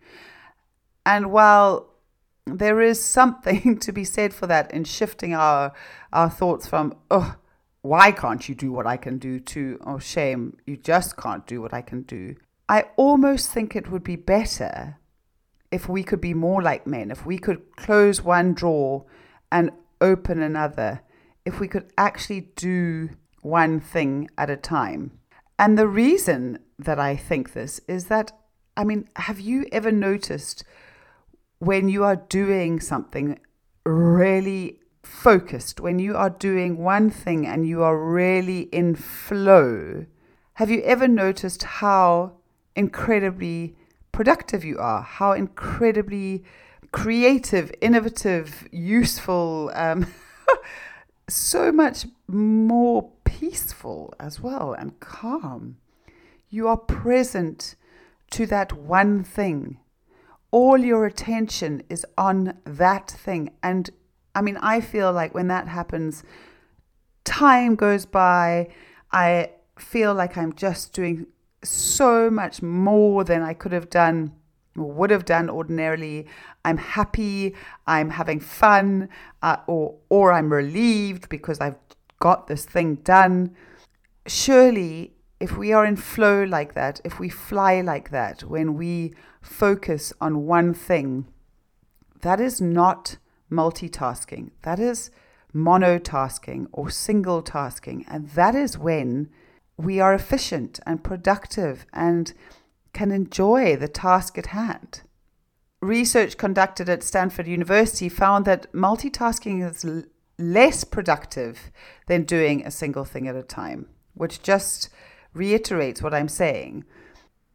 And 1.05 1.31
while 1.31 1.89
there 2.47 2.81
is 2.81 3.03
something 3.03 3.79
to 3.81 3.93
be 3.93 4.05
said 4.05 4.33
for 4.33 4.47
that 4.47 4.71
in 4.73 4.85
shifting 4.85 5.35
our 5.35 5.73
our 6.13 6.31
thoughts 6.31 6.67
from 6.67 6.95
oh 7.11 7.37
why 7.83 8.11
can't 8.11 8.49
you 8.49 8.55
do 8.55 8.73
what 8.73 8.87
I 8.87 8.97
can 8.97 9.19
do 9.19 9.39
to 9.41 9.79
oh 9.85 9.99
shame 9.99 10.57
you 10.67 10.77
just 10.77 11.17
can't 11.17 11.47
do 11.47 11.61
what 11.61 11.75
I 11.75 11.83
can 11.83 12.03
do. 12.03 12.37
I 12.69 12.87
almost 12.97 13.51
think 13.51 13.77
it 13.77 13.91
would 13.91 14.03
be 14.03 14.17
better 14.17 14.99
if 15.71 15.89
we 15.89 16.03
could 16.03 16.21
be 16.21 16.35
more 16.35 16.63
like 16.63 16.87
men, 16.87 17.11
if 17.11 17.27
we 17.27 17.39
could 17.39 17.77
close 17.77 18.23
one 18.23 18.55
drawer 18.55 19.05
and 19.51 19.71
open 20.01 20.41
another, 20.41 21.03
if 21.45 21.61
we 21.61 21.69
could 21.69 21.91
actually 21.97 22.49
do 22.57 23.11
one 23.43 23.81
thing 23.81 24.29
at 24.37 24.51
a 24.51 24.57
time. 24.57 25.19
And 25.59 25.79
the 25.79 25.89
reason 25.89 26.59
that 26.79 26.99
I 26.99 27.17
think 27.17 27.53
this 27.53 27.81
is 27.89 28.07
that, 28.07 28.33
I 28.77 28.85
mean, 28.85 29.09
have 29.17 29.41
you 29.41 29.67
ever 29.73 29.91
noticed 29.91 30.65
when 31.59 31.89
you 31.89 32.05
are 32.05 32.17
doing 32.17 32.81
something 32.81 33.39
really 33.85 34.81
focused, 35.03 35.81
when 35.81 35.99
you 35.99 36.17
are 36.17 36.31
doing 36.31 36.79
one 36.79 37.09
thing 37.09 37.47
and 37.47 37.67
you 37.67 37.83
are 37.83 37.99
really 37.99 38.63
in 38.73 38.95
flow, 38.95 40.05
have 40.55 40.71
you 40.71 40.83
ever 40.83 41.09
noticed 41.09 41.63
how 41.63 42.33
incredibly 42.75 43.77
productive 44.17 44.65
you 44.65 44.79
are, 44.79 45.03
how 45.03 45.33
incredibly 45.33 46.43
creative, 46.91 47.71
innovative, 47.83 48.67
useful, 48.73 49.71
um, 49.75 50.07
so 51.29 51.71
much 51.71 52.07
more 52.27 53.11
peaceful 53.25 54.15
as 54.19 54.41
well 54.41 54.73
and 54.73 54.99
calm? 55.01 55.77
You 56.49 56.67
are 56.67 56.79
present 56.79 57.77
to 58.31 58.47
that 58.47 58.73
one 58.73 59.23
thing. 59.23 59.81
All 60.51 60.79
your 60.79 61.05
attention 61.05 61.83
is 61.91 62.07
on 62.17 62.57
that 62.65 63.11
thing. 63.11 63.51
And 63.63 63.91
I 64.35 64.41
mean, 64.41 64.57
I 64.63 64.81
feel 64.81 65.13
like 65.13 65.35
when 65.35 65.49
that 65.49 65.69
happens, 65.69 66.25
time 67.25 67.75
goes 67.75 68.07
by. 68.07 68.71
I 69.13 69.51
feel 69.79 70.15
like 70.15 70.39
I'm 70.39 70.55
just 70.55 70.95
doing 70.95 71.27
so 71.69 72.31
much 72.31 72.63
more 72.63 73.25
than 73.25 73.43
I 73.43 73.55
could 73.55 73.73
have 73.73 73.91
done 73.91 74.33
or 74.77 74.91
would 74.93 75.11
have 75.11 75.25
done 75.25 75.49
ordinarily. 75.49 76.27
I'm 76.65 76.77
happy, 76.77 77.55
I'm 77.87 78.11
having 78.11 78.41
fun, 78.41 79.09
uh, 79.43 79.59
or 79.67 79.97
or 80.09 80.33
I'm 80.33 80.53
relieved 80.53 81.29
because 81.29 81.61
I've 81.61 81.77
got 82.21 82.47
this 82.47 82.65
thing 82.65 82.97
done. 82.97 83.55
Surely, 84.27 85.13
if 85.41 85.57
we 85.57 85.73
are 85.73 85.85
in 85.85 85.97
flow 85.97 86.45
like 86.45 86.75
that, 86.75 87.01
if 87.05 87.19
we 87.21 87.29
fly 87.29 87.81
like 87.81 88.11
that, 88.11 88.43
when 88.45 88.75
we 88.75 89.15
focus 89.41 90.13
on 90.21 90.47
one 90.47 90.75
thing, 90.75 91.27
that 92.23 92.41
is 92.41 92.61
not 92.61 93.19
multitasking. 93.51 94.51
That 94.63 94.79
is 94.79 95.11
monotasking 95.55 96.67
or 96.73 96.91
single 96.91 97.43
tasking, 97.43 98.05
and 98.09 98.29
that 98.31 98.55
is 98.55 98.79
when 98.79 99.31
we 99.77 100.01
are 100.01 100.15
efficient 100.15 100.81
and 100.87 101.05
productive 101.05 101.87
and 101.93 102.33
can 102.93 103.11
enjoy 103.11 103.77
the 103.77 103.89
task 103.89 104.39
at 104.39 104.47
hand. 104.47 105.03
Research 105.83 106.39
conducted 106.39 106.89
at 106.89 107.03
Stanford 107.03 107.47
University 107.47 108.09
found 108.09 108.45
that 108.47 108.73
multitasking 108.73 109.69
is 109.69 109.85
l- 109.85 110.05
less 110.39 110.85
productive 110.85 111.71
than 112.07 112.25
doing 112.25 112.65
a 112.65 112.71
single 112.71 113.05
thing 113.05 113.29
at 113.29 113.37
a 113.37 113.43
time, 113.43 113.87
which 114.15 114.43
just 114.43 114.89
reiterates 115.35 116.01
what 116.01 116.15
I'm 116.15 116.29
saying. 116.29 116.85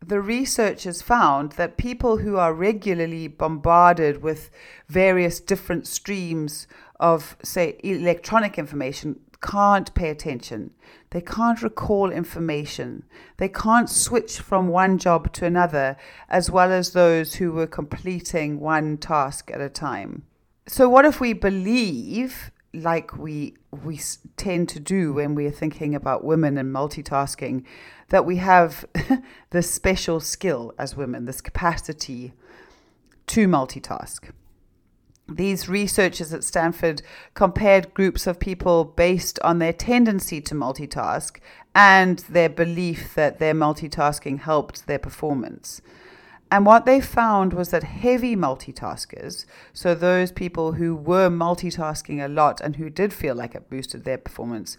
The 0.06 0.22
researchers 0.22 1.02
found 1.02 1.54
that 1.54 1.78
people 1.78 2.18
who 2.18 2.38
are 2.38 2.54
regularly 2.54 3.28
bombarded 3.28 4.22
with 4.22 4.52
various 4.88 5.40
different 5.40 5.88
streams 5.88 6.68
of, 7.00 7.36
say, 7.44 7.80
electronic 7.84 8.58
information 8.58 9.20
can't 9.42 9.94
pay 9.94 10.10
attention. 10.10 10.72
They 11.12 11.22
can't 11.22 11.62
recall 11.62 12.10
information. 12.10 13.04
They 13.38 13.50
can't 13.50 13.90
switch 13.90 14.40
from 14.40 14.70
one 14.70 14.98
job 14.98 15.32
to 15.34 15.46
another, 15.46 15.98
as 16.30 16.50
well 16.50 16.72
as 16.72 16.92
those 16.92 17.36
who 17.36 17.52
were 17.52 17.68
completing 17.68 18.60
one 18.60 18.98
task 18.98 19.52
at 19.54 19.60
a 19.60 19.70
time. 19.70 20.24
So, 20.68 20.88
what 20.88 21.04
if 21.04 21.20
we 21.20 21.34
believe, 21.34 22.52
like 22.74 23.18
we, 23.18 23.58
we 23.84 24.00
tend 24.38 24.70
to 24.70 24.80
do 24.80 25.12
when 25.14 25.36
we're 25.36 25.52
thinking 25.52 25.94
about 25.94 26.24
women 26.24 26.58
and 26.58 26.74
multitasking, 26.74 27.66
that 28.08 28.26
we 28.26 28.38
have 28.38 28.86
this 29.50 29.70
special 29.70 30.22
skill 30.22 30.74
as 30.80 30.96
women, 30.96 31.26
this 31.26 31.42
capacity 31.42 32.32
to 33.28 33.50
multitask? 33.50 34.32
These 35.36 35.70
researchers 35.70 36.34
at 36.34 36.44
Stanford 36.44 37.02
compared 37.34 37.94
groups 37.94 38.28
of 38.28 38.40
people 38.40 38.84
based 38.84 39.40
on 39.44 39.60
their 39.60 39.74
tendency 39.74 40.42
to 40.42 40.56
multitask 40.56 41.38
and 41.74 42.20
their 42.20 42.50
belief 42.50 43.16
that 43.16 43.40
their 43.40 43.54
multitasking 43.54 44.40
helped 44.40 44.88
their 44.88 45.00
performance. 45.00 45.82
And 46.52 46.66
what 46.66 46.86
they 46.86 47.00
found 47.00 47.54
was 47.54 47.70
that 47.70 47.84
heavy 47.84 48.36
multitaskers, 48.36 49.46
so 49.72 49.96
those 49.96 50.34
people 50.34 50.74
who 50.74 50.96
were 50.96 51.30
multitasking 51.30 52.24
a 52.24 52.28
lot 52.28 52.60
and 52.60 52.76
who 52.76 52.90
did 52.90 53.14
feel 53.14 53.36
like 53.36 53.56
it 53.56 53.70
boosted 53.70 54.04
their 54.04 54.18
performance, 54.18 54.76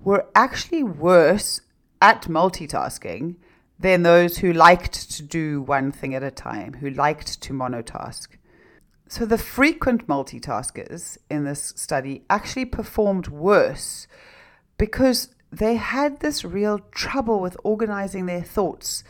were 0.00 0.26
actually 0.34 0.82
worse 0.82 1.60
at 2.02 2.22
multitasking 2.22 3.36
than 3.78 4.02
those 4.02 4.38
who 4.38 4.52
liked 4.52 5.10
to 5.12 5.22
do 5.22 5.62
one 5.62 5.92
thing 5.92 6.12
at 6.12 6.24
a 6.24 6.30
time, 6.30 6.74
who 6.74 6.90
liked 6.90 7.40
to 7.42 7.52
monotask. 7.52 8.28
So 9.08 9.24
the 9.24 9.38
frequent 9.38 10.08
multitaskers 10.08 11.16
in 11.30 11.44
this 11.44 11.72
study 11.76 12.24
actually 12.28 12.64
performed 12.64 13.28
worse 13.28 14.08
because 14.78 15.28
they 15.52 15.76
had 15.76 16.20
this 16.20 16.44
real 16.44 16.80
trouble 16.90 17.40
with 17.40 17.56
organizing 17.62 18.26
their 18.26 18.42
thoughts 18.42 19.04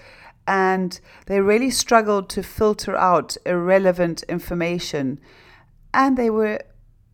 and 0.46 1.00
they 1.26 1.40
really 1.40 1.70
struggled 1.70 2.28
to 2.30 2.42
filter 2.42 2.94
out 2.94 3.36
irrelevant 3.46 4.22
information 4.24 5.18
and 5.92 6.16
they 6.16 6.30
were 6.30 6.60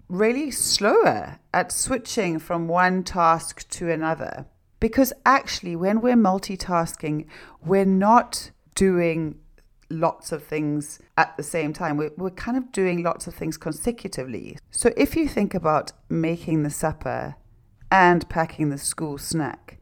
really 0.08 0.50
slower 0.50 1.38
at 1.54 1.72
switching 1.72 2.38
from 2.38 2.68
one 2.68 3.02
task 3.04 3.66
to 3.70 3.90
another. 3.90 4.44
Because 4.80 5.12
actually, 5.24 5.76
when 5.76 6.00
we're 6.00 6.16
multitasking, 6.16 7.26
we're 7.64 7.84
not 7.84 8.50
doing 8.74 9.38
lots 9.92 10.32
of 10.32 10.42
things 10.42 10.98
at 11.16 11.36
the 11.36 11.42
same 11.42 11.72
time. 11.72 11.96
We're, 11.96 12.12
we're 12.16 12.30
kind 12.30 12.56
of 12.56 12.72
doing 12.72 13.02
lots 13.02 13.26
of 13.26 13.34
things 13.34 13.56
consecutively. 13.56 14.58
So 14.70 14.92
if 14.96 15.14
you 15.16 15.28
think 15.28 15.54
about 15.54 15.92
making 16.08 16.62
the 16.62 16.70
supper 16.70 17.36
and 17.90 18.28
packing 18.28 18.70
the 18.70 18.78
school 18.78 19.18
snack 19.18 19.78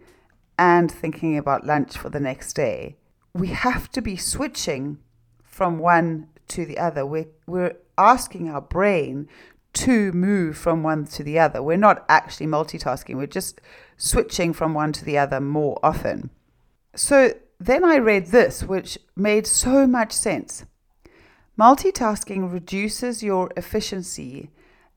and 0.59 0.90
thinking 0.90 1.38
about 1.38 1.67
lunch 1.67 1.97
for 1.97 2.11
the 2.11 2.21
next 2.21 2.55
day, 2.55 2.97
we 3.33 3.49
have 3.49 3.90
to 3.93 4.02
be 4.02 4.17
switching 4.17 4.99
from 5.43 5.79
one 5.79 6.29
to 6.49 6.67
the 6.67 6.79
other. 6.79 7.07
We're, 7.07 7.29
we're 7.47 7.76
asking 7.97 8.49
our 8.49 8.61
brain 8.61 9.29
to 9.73 10.11
move 10.12 10.57
from 10.57 10.83
one 10.83 11.05
to 11.07 11.23
the 11.23 11.38
other. 11.38 11.62
We're 11.62 11.76
not 11.76 12.05
actually 12.09 12.47
multitasking, 12.47 13.17
we're 13.17 13.26
just 13.26 13.61
switching 13.97 14.52
from 14.52 14.75
one 14.75 14.93
to 14.93 15.05
the 15.05 15.19
other 15.19 15.40
more 15.40 15.79
often. 15.83 16.31
So 16.97 17.35
then 17.61 17.85
I 17.85 17.99
read 17.99 18.26
this, 18.26 18.64
which 18.64 18.99
made 19.14 19.47
so 19.47 19.87
much 19.87 20.12
sense. 20.12 20.64
Multitasking 21.59 22.50
reduces 22.50 23.23
your 23.23 23.50
efficiency 23.55 24.50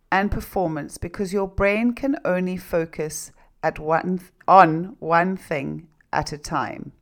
and 0.10 0.32
performance 0.32 0.98
because 0.98 1.34
your 1.34 1.48
brain 1.48 1.94
can 1.94 2.16
only 2.24 2.56
focus 2.56 3.34
at 3.62 3.80
one 3.80 4.22
on 4.48 4.96
one 5.00 5.36
thing 5.36 5.88
at 6.14 6.32
a 6.32 6.38
time. 6.38 6.94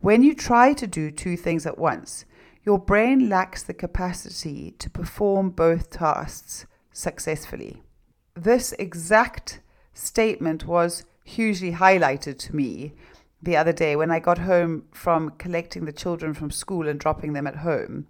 When 0.00 0.22
you 0.22 0.34
try 0.34 0.72
to 0.72 0.86
do 0.86 1.10
two 1.10 1.36
things 1.36 1.66
at 1.66 1.78
once, 1.78 2.24
your 2.64 2.78
brain 2.78 3.28
lacks 3.28 3.62
the 3.62 3.74
capacity 3.74 4.70
to 4.78 4.88
perform 4.88 5.50
both 5.50 5.90
tasks 5.90 6.64
successfully. 6.92 7.82
This 8.34 8.72
exact 8.78 9.60
statement 9.92 10.66
was 10.66 11.04
hugely 11.24 11.72
highlighted 11.72 12.38
to 12.38 12.56
me 12.56 12.94
the 13.44 13.56
other 13.56 13.72
day 13.72 13.94
when 13.94 14.10
I 14.10 14.18
got 14.18 14.38
home 14.38 14.84
from 14.92 15.30
collecting 15.38 15.84
the 15.84 15.92
children 15.92 16.34
from 16.34 16.50
school 16.50 16.88
and 16.88 16.98
dropping 16.98 17.34
them 17.34 17.46
at 17.46 17.56
home. 17.56 18.06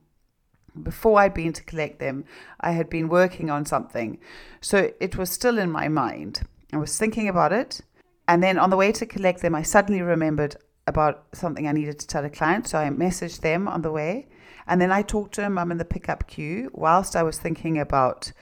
Before 0.81 1.21
I'd 1.21 1.35
been 1.35 1.53
to 1.53 1.63
collect 1.63 1.99
them, 1.99 2.25
I 2.61 2.73
had 2.73 2.89
been 2.89 3.09
working 3.09 3.51
on 3.51 3.65
something. 3.65 4.19
So 4.61 4.93
it 5.01 5.17
was 5.17 5.31
still 5.31 5.59
in 5.59 5.71
my 5.71 5.89
mind. 5.89 6.43
I 6.73 6.79
was 6.79 6.99
thinking 6.99 7.29
about 7.29 7.53
it. 7.53 7.81
And 8.27 8.43
then 8.43 8.59
on 8.59 8.71
the 8.71 8.77
way 8.77 8.91
to 8.93 9.07
collect 9.07 9.43
them, 9.43 9.55
I 9.55 9.63
suddenly 9.63 10.03
remembered 10.03 10.57
about 10.87 11.27
something 11.33 11.69
I 11.69 11.73
needed 11.73 11.99
to 12.01 12.07
tell 12.07 12.25
a 12.25 12.31
client. 12.31 12.67
So 12.69 12.79
I 12.79 12.89
messaged 12.91 13.41
them 13.41 13.69
on 13.69 13.83
the 13.83 13.93
way. 13.93 14.29
And 14.67 14.81
then 14.81 14.91
I 14.91 15.03
talked 15.03 15.35
to 15.35 15.43
them. 15.43 15.59
I'm 15.59 15.71
in 15.71 15.79
the 15.79 15.85
pickup 15.85 16.27
queue 16.27 16.71
whilst 16.73 17.15
I 17.15 17.23
was 17.23 17.39
thinking 17.39 17.79
about 17.79 18.33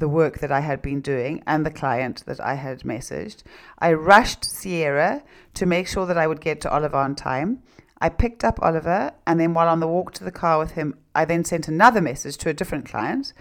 the 0.00 0.08
work 0.08 0.40
that 0.40 0.50
I 0.50 0.60
had 0.60 0.82
been 0.82 1.00
doing 1.00 1.42
and 1.46 1.64
the 1.64 1.70
client 1.70 2.24
that 2.26 2.40
I 2.40 2.54
had 2.54 2.80
messaged. 2.80 3.42
I 3.78 3.92
rushed 3.92 4.44
Sierra 4.44 5.22
to 5.54 5.66
make 5.66 5.86
sure 5.86 6.06
that 6.06 6.18
I 6.18 6.26
would 6.26 6.40
get 6.40 6.60
to 6.62 6.70
Oliver 6.70 6.96
on 6.96 7.14
time. 7.14 7.62
I 8.00 8.08
picked 8.08 8.44
up 8.44 8.58
Oliver, 8.62 9.12
and 9.26 9.38
then 9.38 9.54
while 9.54 9.68
on 9.68 9.80
the 9.80 9.86
walk 9.86 10.12
to 10.14 10.24
the 10.24 10.32
car 10.32 10.58
with 10.58 10.72
him, 10.72 10.98
I 11.14 11.24
then 11.24 11.44
sent 11.44 11.68
another 11.68 12.00
message 12.00 12.38
to 12.38 12.48
a 12.48 12.54
different 12.54 12.86
client. 12.86 13.32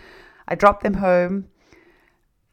I 0.47 0.55
dropped 0.55 0.83
them 0.83 0.95
home, 0.95 1.47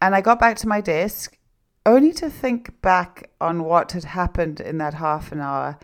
and 0.00 0.14
I 0.14 0.20
got 0.20 0.38
back 0.38 0.56
to 0.58 0.68
my 0.68 0.80
desk 0.80 1.36
only 1.84 2.12
to 2.12 2.28
think 2.28 2.80
back 2.82 3.30
on 3.40 3.64
what 3.64 3.92
had 3.92 4.04
happened 4.04 4.60
in 4.60 4.78
that 4.78 4.94
half 4.94 5.32
an 5.32 5.40
hour 5.40 5.78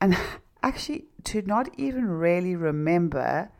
and 0.00 0.16
actually 0.62 1.06
to 1.24 1.42
not 1.42 1.68
even 1.78 2.06
really 2.06 2.54
remember 2.54 3.50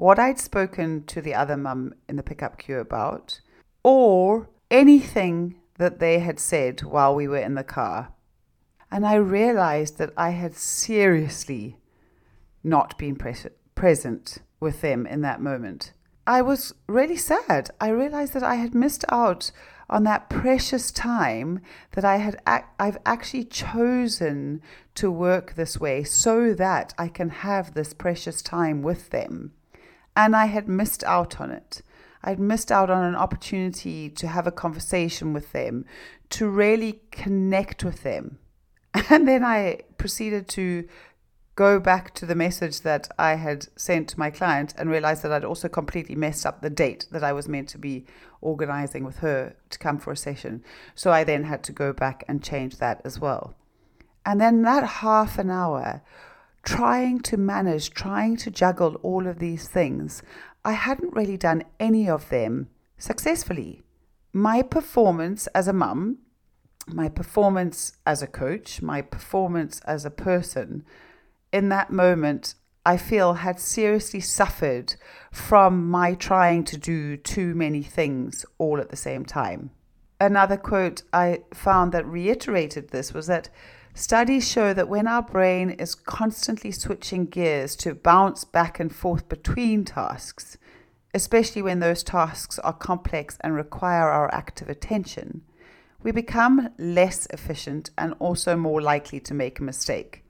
what 0.00 0.18
I'd 0.18 0.38
spoken 0.38 1.04
to 1.08 1.20
the 1.20 1.34
other 1.34 1.58
mum 1.58 1.92
in 2.08 2.16
the 2.16 2.22
pickup 2.22 2.56
queue 2.56 2.78
about, 2.78 3.42
or 3.84 4.48
anything 4.70 5.56
that 5.76 5.98
they 5.98 6.20
had 6.20 6.40
said 6.40 6.80
while 6.80 7.14
we 7.14 7.28
were 7.28 7.36
in 7.36 7.54
the 7.54 7.62
car. 7.62 8.14
And 8.90 9.04
I 9.04 9.16
realized 9.16 9.98
that 9.98 10.14
I 10.16 10.30
had 10.30 10.56
seriously 10.56 11.76
not 12.64 12.96
been 12.96 13.14
pres- 13.14 13.48
present 13.74 14.38
with 14.58 14.80
them 14.80 15.06
in 15.06 15.20
that 15.20 15.42
moment. 15.42 15.92
I 16.26 16.40
was 16.40 16.72
really 16.86 17.18
sad. 17.18 17.68
I 17.78 17.90
realized 17.90 18.32
that 18.32 18.42
I 18.42 18.54
had 18.54 18.74
missed 18.74 19.04
out 19.10 19.52
on 19.90 20.04
that 20.04 20.30
precious 20.30 20.90
time 20.90 21.60
that 21.92 22.06
I 22.06 22.16
had 22.16 22.40
I've 22.46 22.98
actually 23.04 23.44
chosen 23.44 24.62
to 24.94 25.10
work 25.10 25.56
this 25.56 25.78
way 25.78 26.04
so 26.04 26.54
that 26.54 26.94
I 26.96 27.08
can 27.08 27.28
have 27.28 27.74
this 27.74 27.92
precious 27.92 28.40
time 28.40 28.80
with 28.80 29.10
them. 29.10 29.52
And 30.16 30.34
I 30.34 30.46
had 30.46 30.68
missed 30.68 31.04
out 31.04 31.40
on 31.40 31.50
it. 31.50 31.82
I'd 32.22 32.38
missed 32.38 32.70
out 32.70 32.90
on 32.90 33.02
an 33.02 33.14
opportunity 33.14 34.10
to 34.10 34.28
have 34.28 34.46
a 34.46 34.52
conversation 34.52 35.32
with 35.32 35.52
them, 35.52 35.86
to 36.30 36.48
really 36.48 37.00
connect 37.10 37.84
with 37.84 38.02
them. 38.02 38.38
And 39.08 39.26
then 39.26 39.44
I 39.44 39.80
proceeded 39.98 40.48
to 40.48 40.88
go 41.54 41.78
back 41.78 42.14
to 42.14 42.26
the 42.26 42.34
message 42.34 42.80
that 42.80 43.08
I 43.18 43.34
had 43.34 43.66
sent 43.76 44.08
to 44.08 44.18
my 44.18 44.30
client 44.30 44.72
and 44.78 44.88
realized 44.90 45.22
that 45.22 45.32
I'd 45.32 45.44
also 45.44 45.68
completely 45.68 46.14
messed 46.14 46.46
up 46.46 46.62
the 46.62 46.70
date 46.70 47.06
that 47.10 47.22
I 47.22 47.32
was 47.32 47.48
meant 47.48 47.68
to 47.70 47.78
be 47.78 48.06
organizing 48.40 49.04
with 49.04 49.18
her 49.18 49.54
to 49.68 49.78
come 49.78 49.98
for 49.98 50.12
a 50.12 50.16
session. 50.16 50.64
So 50.94 51.12
I 51.12 51.22
then 51.22 51.44
had 51.44 51.62
to 51.64 51.72
go 51.72 51.92
back 51.92 52.24
and 52.26 52.42
change 52.42 52.78
that 52.78 53.02
as 53.04 53.20
well. 53.20 53.54
And 54.24 54.40
then 54.40 54.62
that 54.62 54.84
half 54.84 55.38
an 55.38 55.50
hour, 55.50 56.02
trying 56.62 57.20
to 57.20 57.36
manage, 57.36 57.90
trying 57.90 58.36
to 58.38 58.50
juggle 58.50 58.96
all 59.02 59.26
of 59.26 59.38
these 59.38 59.68
things, 59.68 60.22
I 60.64 60.72
hadn't 60.72 61.14
really 61.14 61.36
done 61.36 61.64
any 61.78 62.08
of 62.08 62.28
them 62.28 62.68
successfully. 62.98 63.82
My 64.32 64.62
performance 64.62 65.46
as 65.48 65.68
a 65.68 65.72
mum, 65.72 66.18
my 66.86 67.08
performance 67.08 67.92
as 68.06 68.22
a 68.22 68.26
coach, 68.26 68.82
my 68.82 69.02
performance 69.02 69.80
as 69.86 70.04
a 70.04 70.10
person 70.10 70.84
in 71.52 71.68
that 71.70 71.90
moment, 71.90 72.54
I 72.86 72.96
feel 72.96 73.34
had 73.34 73.60
seriously 73.60 74.20
suffered 74.20 74.94
from 75.30 75.90
my 75.90 76.14
trying 76.14 76.64
to 76.64 76.78
do 76.78 77.16
too 77.16 77.54
many 77.54 77.82
things 77.82 78.46
all 78.58 78.80
at 78.80 78.88
the 78.88 78.96
same 78.96 79.24
time. 79.24 79.70
Another 80.20 80.56
quote 80.56 81.02
I 81.12 81.42
found 81.52 81.92
that 81.92 82.06
reiterated 82.06 82.90
this 82.90 83.12
was 83.12 83.26
that 83.26 83.48
studies 83.94 84.48
show 84.48 84.72
that 84.74 84.88
when 84.88 85.06
our 85.06 85.22
brain 85.22 85.70
is 85.70 85.94
constantly 85.94 86.72
switching 86.72 87.26
gears 87.26 87.76
to 87.76 87.94
bounce 87.94 88.44
back 88.44 88.80
and 88.80 88.94
forth 88.94 89.28
between 89.28 89.84
tasks, 89.84 90.58
especially 91.14 91.62
when 91.62 91.80
those 91.80 92.02
tasks 92.02 92.58
are 92.60 92.72
complex 92.72 93.36
and 93.40 93.54
require 93.54 94.10
our 94.10 94.32
active 94.32 94.68
attention, 94.68 95.42
we 96.02 96.12
become 96.12 96.70
less 96.78 97.26
efficient 97.30 97.90
and 97.98 98.14
also 98.18 98.56
more 98.56 98.80
likely 98.80 99.20
to 99.20 99.34
make 99.34 99.58
a 99.58 99.64
mistake. 99.64 100.24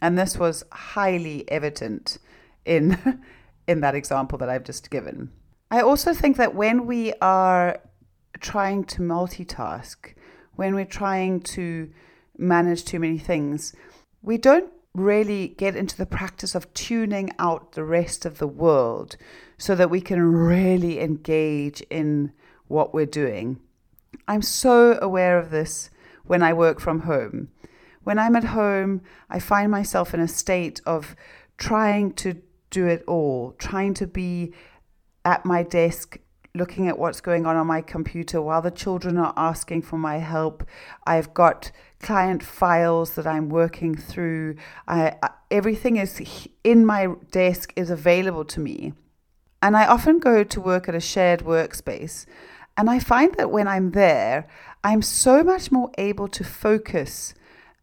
And 0.00 0.18
this 0.18 0.38
was 0.38 0.64
highly 0.72 1.48
evident 1.50 2.18
in, 2.64 3.22
in 3.68 3.80
that 3.80 3.94
example 3.94 4.38
that 4.38 4.48
I've 4.48 4.64
just 4.64 4.90
given. 4.90 5.30
I 5.70 5.80
also 5.80 6.14
think 6.14 6.36
that 6.38 6.54
when 6.54 6.86
we 6.86 7.12
are 7.20 7.80
trying 8.40 8.84
to 8.84 9.02
multitask, 9.02 10.14
when 10.56 10.74
we're 10.74 10.84
trying 10.84 11.40
to 11.40 11.90
manage 12.38 12.84
too 12.84 12.98
many 12.98 13.18
things, 13.18 13.74
we 14.22 14.38
don't 14.38 14.72
really 14.94 15.48
get 15.48 15.76
into 15.76 15.96
the 15.96 16.06
practice 16.06 16.54
of 16.54 16.72
tuning 16.74 17.30
out 17.38 17.72
the 17.72 17.84
rest 17.84 18.24
of 18.24 18.38
the 18.38 18.46
world 18.46 19.16
so 19.58 19.74
that 19.74 19.90
we 19.90 20.00
can 20.00 20.22
really 20.22 21.00
engage 21.00 21.80
in 21.90 22.32
what 22.66 22.94
we're 22.94 23.06
doing. 23.06 23.60
I'm 24.26 24.42
so 24.42 24.98
aware 25.00 25.38
of 25.38 25.50
this 25.50 25.90
when 26.24 26.42
I 26.42 26.52
work 26.52 26.80
from 26.80 27.00
home. 27.00 27.48
When 28.04 28.18
I'm 28.18 28.36
at 28.36 28.44
home, 28.44 29.02
I 29.28 29.38
find 29.38 29.70
myself 29.70 30.14
in 30.14 30.20
a 30.20 30.28
state 30.28 30.80
of 30.86 31.14
trying 31.58 32.12
to 32.14 32.40
do 32.70 32.86
it 32.86 33.04
all, 33.06 33.54
trying 33.58 33.94
to 33.94 34.06
be 34.06 34.52
at 35.24 35.44
my 35.44 35.62
desk 35.62 36.18
looking 36.54 36.88
at 36.88 36.98
what's 36.98 37.20
going 37.20 37.46
on 37.46 37.56
on 37.56 37.66
my 37.66 37.80
computer 37.80 38.40
while 38.42 38.62
the 38.62 38.70
children 38.70 39.16
are 39.16 39.34
asking 39.36 39.82
for 39.82 39.96
my 39.96 40.18
help. 40.18 40.66
I've 41.06 41.32
got 41.32 41.70
client 42.00 42.42
files 42.42 43.14
that 43.14 43.26
I'm 43.26 43.48
working 43.48 43.96
through. 43.96 44.56
I, 44.86 45.14
everything 45.50 45.96
is 45.96 46.20
in 46.64 46.86
my 46.86 47.08
desk 47.30 47.72
is 47.76 47.90
available 47.90 48.44
to 48.46 48.60
me. 48.60 48.92
And 49.60 49.76
I 49.76 49.86
often 49.86 50.18
go 50.18 50.44
to 50.44 50.60
work 50.60 50.88
at 50.88 50.94
a 50.94 51.00
shared 51.00 51.40
workspace. 51.40 52.26
And 52.76 52.88
I 52.88 53.00
find 53.00 53.34
that 53.34 53.50
when 53.50 53.66
I'm 53.66 53.90
there, 53.90 54.46
I'm 54.84 55.02
so 55.02 55.42
much 55.42 55.72
more 55.72 55.90
able 55.98 56.28
to 56.28 56.44
focus 56.44 57.34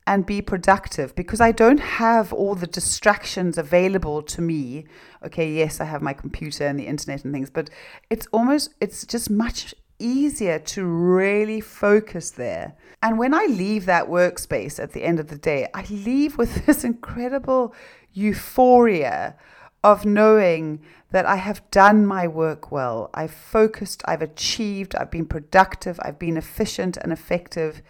and 0.08 0.25
be 0.25 0.41
productive 0.41 1.15
because 1.15 1.41
I 1.41 1.51
don't 1.51 1.80
have 1.80 2.32
all 2.32 2.56
the 2.56 2.67
distractions 2.67 3.58
available 3.58 4.21
to 4.21 4.41
me. 4.41 4.86
Okay, 5.25 5.51
yes, 5.51 5.82
I 5.82 5.86
have 5.86 6.01
my 6.01 6.13
computer 6.13 6.65
and 6.65 6.80
the 6.80 6.88
internet 6.88 7.25
and 7.25 7.34
things, 7.34 7.49
but 7.49 7.69
it's 8.10 8.28
almost, 8.32 8.73
it's 8.80 9.06
just 9.06 9.30
much 9.30 9.73
easier 10.00 10.60
to 10.60 10.86
really 10.86 11.62
focus 11.62 12.32
there. 12.32 12.76
And 13.02 13.18
when 13.18 13.34
I 13.34 13.46
leave 13.46 13.86
that 13.86 14.08
workspace 14.08 14.82
at 14.82 14.94
the 14.94 15.04
end 15.04 15.20
of 15.20 15.28
the 15.28 15.38
day, 15.38 15.68
I 15.74 15.86
leave 15.90 16.38
with 16.38 16.66
this 16.66 16.84
incredible 16.84 17.74
euphoria 18.14 19.36
of 19.84 20.06
knowing 20.06 20.82
that 21.12 21.26
I 21.26 21.36
have 21.36 21.70
done 21.70 22.06
my 22.06 22.28
work 22.28 22.72
well. 22.72 23.10
I've 23.14 23.34
focused, 23.34 24.02
I've 24.06 24.22
achieved, 24.22 24.96
I've 24.96 25.12
been 25.12 25.28
productive, 25.28 26.00
I've 26.02 26.18
been 26.18 26.38
efficient 26.38 26.98
and 26.98 27.14
effective. 27.14 27.82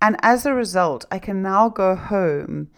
And 0.00 0.16
as 0.22 0.46
a 0.46 0.54
result, 0.54 1.04
I 1.10 1.18
can 1.18 1.42
now 1.42 1.68
go 1.68 1.96
home 1.96 2.70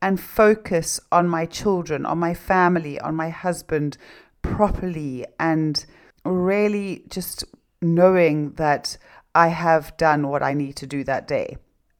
and 0.00 0.20
focus 0.20 1.00
on 1.10 1.28
my 1.28 1.46
children, 1.46 2.06
on 2.06 2.18
my 2.18 2.34
family, 2.34 3.00
on 3.00 3.16
my 3.16 3.30
husband 3.30 3.96
properly, 4.42 5.26
and 5.40 5.84
really 6.24 7.04
just 7.08 7.44
knowing 7.84 8.52
that 8.52 8.96
I 9.34 9.48
have 9.48 9.96
done 9.96 10.28
what 10.28 10.42
I 10.42 10.54
need 10.54 10.76
to 10.76 10.86
do 10.86 11.04
that 11.04 11.28
day. 11.28 11.56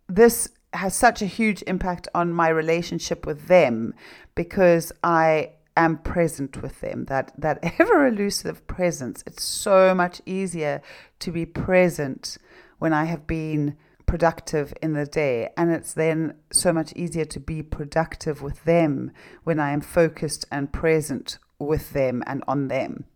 This 0.09 0.49
has 0.73 0.95
such 0.95 1.23
a 1.23 1.27
huge 1.27 1.63
impact 1.67 2.09
on 2.15 2.33
my 2.33 2.49
relationship 2.49 3.27
with 3.27 3.47
them 3.47 3.95
because 4.35 4.93
I 5.03 5.53
am 5.77 5.99
present 5.99 6.63
with 6.63 6.81
them 6.81 7.07
that 7.07 7.33
that 7.37 7.59
ever 7.81 8.07
elusive 8.07 8.65
presence 8.69 9.25
it's 9.27 9.43
so 9.43 9.93
much 9.93 10.23
easier 10.25 10.81
to 11.19 11.33
be 11.33 11.45
present 11.45 12.39
when 12.79 12.93
i 12.93 13.07
have 13.07 13.27
been 13.27 13.77
productive 14.07 14.73
in 14.83 14.93
the 14.93 15.07
day. 15.07 15.51
And 15.57 15.73
it's 15.73 15.93
then 15.93 16.35
so 16.53 16.73
much 16.73 16.93
easier 16.95 17.25
to 17.25 17.41
be 17.41 17.63
productive 17.63 18.43
with 18.43 18.65
them 18.65 19.11
when 19.43 19.59
I 19.59 19.73
am 19.73 19.81
focused 19.81 20.45
and 20.51 20.73
present 20.73 21.39
with 21.59 21.91
them 21.91 22.23
and 22.27 22.43
on 22.47 22.69
them. 22.69 23.07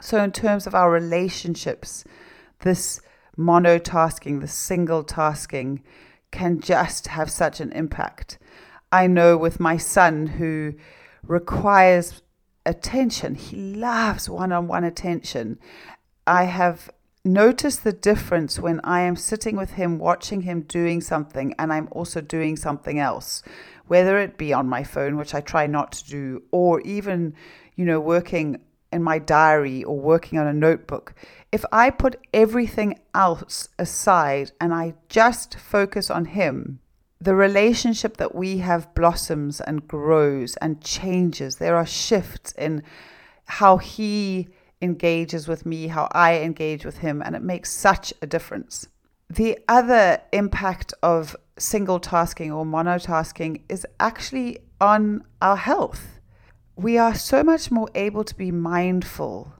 So, 0.00 0.22
in 0.22 0.32
terms 0.32 0.66
of 0.66 0.74
our 0.74 0.90
relationships, 0.90 2.04
this 2.60 3.00
monotasking, 3.36 4.40
the 4.40 4.48
single 4.48 5.02
tasking, 5.02 5.82
can 6.30 6.60
just 6.60 7.08
have 7.08 7.30
such 7.30 7.60
an 7.60 7.72
impact. 7.72 8.38
I 8.92 9.06
know 9.06 9.36
with 9.36 9.60
my 9.60 9.76
son 9.76 10.26
who 10.26 10.74
requires 11.22 12.22
attention, 12.64 13.34
he 13.34 13.56
loves 13.56 14.28
one 14.28 14.52
on 14.52 14.68
one 14.68 14.84
attention. 14.84 15.58
I 16.26 16.44
have 16.44 16.90
noticed 17.24 17.84
the 17.84 17.92
difference 17.92 18.58
when 18.58 18.80
I 18.84 19.00
am 19.00 19.16
sitting 19.16 19.56
with 19.56 19.72
him, 19.72 19.98
watching 19.98 20.42
him 20.42 20.62
doing 20.62 21.00
something, 21.00 21.54
and 21.58 21.72
I'm 21.72 21.88
also 21.90 22.20
doing 22.20 22.56
something 22.56 22.98
else, 22.98 23.42
whether 23.86 24.18
it 24.18 24.38
be 24.38 24.52
on 24.52 24.68
my 24.68 24.84
phone, 24.84 25.16
which 25.16 25.34
I 25.34 25.40
try 25.40 25.66
not 25.66 25.92
to 25.92 26.08
do, 26.08 26.42
or 26.50 26.80
even, 26.82 27.34
you 27.74 27.84
know, 27.84 28.00
working 28.00 28.60
in 28.92 29.02
my 29.02 29.18
diary 29.18 29.84
or 29.84 29.98
working 29.98 30.38
on 30.38 30.46
a 30.46 30.52
notebook. 30.52 31.14
If 31.52 31.64
I 31.72 31.90
put 31.90 32.16
everything 32.32 32.98
else 33.14 33.68
aside 33.78 34.52
and 34.60 34.72
I 34.72 34.94
just 35.08 35.58
focus 35.58 36.10
on 36.10 36.26
him, 36.26 36.80
the 37.20 37.34
relationship 37.34 38.16
that 38.18 38.34
we 38.34 38.58
have 38.58 38.94
blossoms 38.94 39.60
and 39.60 39.88
grows 39.88 40.56
and 40.56 40.80
changes. 40.80 41.56
There 41.56 41.76
are 41.76 41.86
shifts 41.86 42.52
in 42.52 42.82
how 43.46 43.78
he 43.78 44.48
engages 44.80 45.48
with 45.48 45.66
me, 45.66 45.88
how 45.88 46.08
I 46.12 46.38
engage 46.38 46.84
with 46.84 46.98
him, 46.98 47.20
and 47.22 47.34
it 47.34 47.42
makes 47.42 47.72
such 47.72 48.12
a 48.22 48.26
difference. 48.26 48.86
The 49.28 49.58
other 49.68 50.22
impact 50.32 50.94
of 51.02 51.36
single 51.58 51.98
tasking 51.98 52.52
or 52.52 52.64
monotasking 52.64 53.62
is 53.68 53.84
actually 53.98 54.60
on 54.80 55.24
our 55.42 55.56
health. 55.56 56.17
We 56.78 56.96
are 56.96 57.16
so 57.16 57.42
much 57.42 57.72
more 57.72 57.88
able 57.96 58.22
to 58.22 58.36
be 58.36 58.52
mindful 58.52 59.52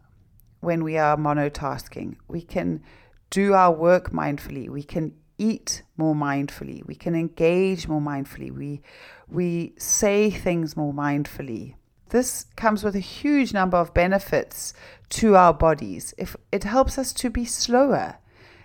when 0.60 0.84
we 0.84 0.96
are 0.98 1.16
monotasking. 1.16 2.14
We 2.28 2.42
can 2.42 2.80
do 3.28 3.54
our 3.54 3.72
work 3.72 4.12
mindfully. 4.12 4.68
We 4.68 4.84
can 4.84 5.14
eat 5.36 5.82
more 5.96 6.14
mindfully. 6.14 6.86
We 6.86 6.94
can 6.94 7.16
engage 7.16 7.88
more 7.88 8.00
mindfully. 8.00 8.52
We, 8.52 8.82
we 9.26 9.74
say 9.78 10.30
things 10.30 10.76
more 10.76 10.92
mindfully. 10.92 11.74
This 12.10 12.46
comes 12.54 12.84
with 12.84 12.94
a 12.94 13.00
huge 13.00 13.52
number 13.52 13.78
of 13.78 13.92
benefits 13.92 14.72
to 15.10 15.34
our 15.34 15.52
bodies. 15.52 16.14
If 16.18 16.36
it 16.52 16.62
helps 16.62 16.98
us 16.98 17.12
to 17.14 17.30
be 17.30 17.44
slower, 17.44 18.18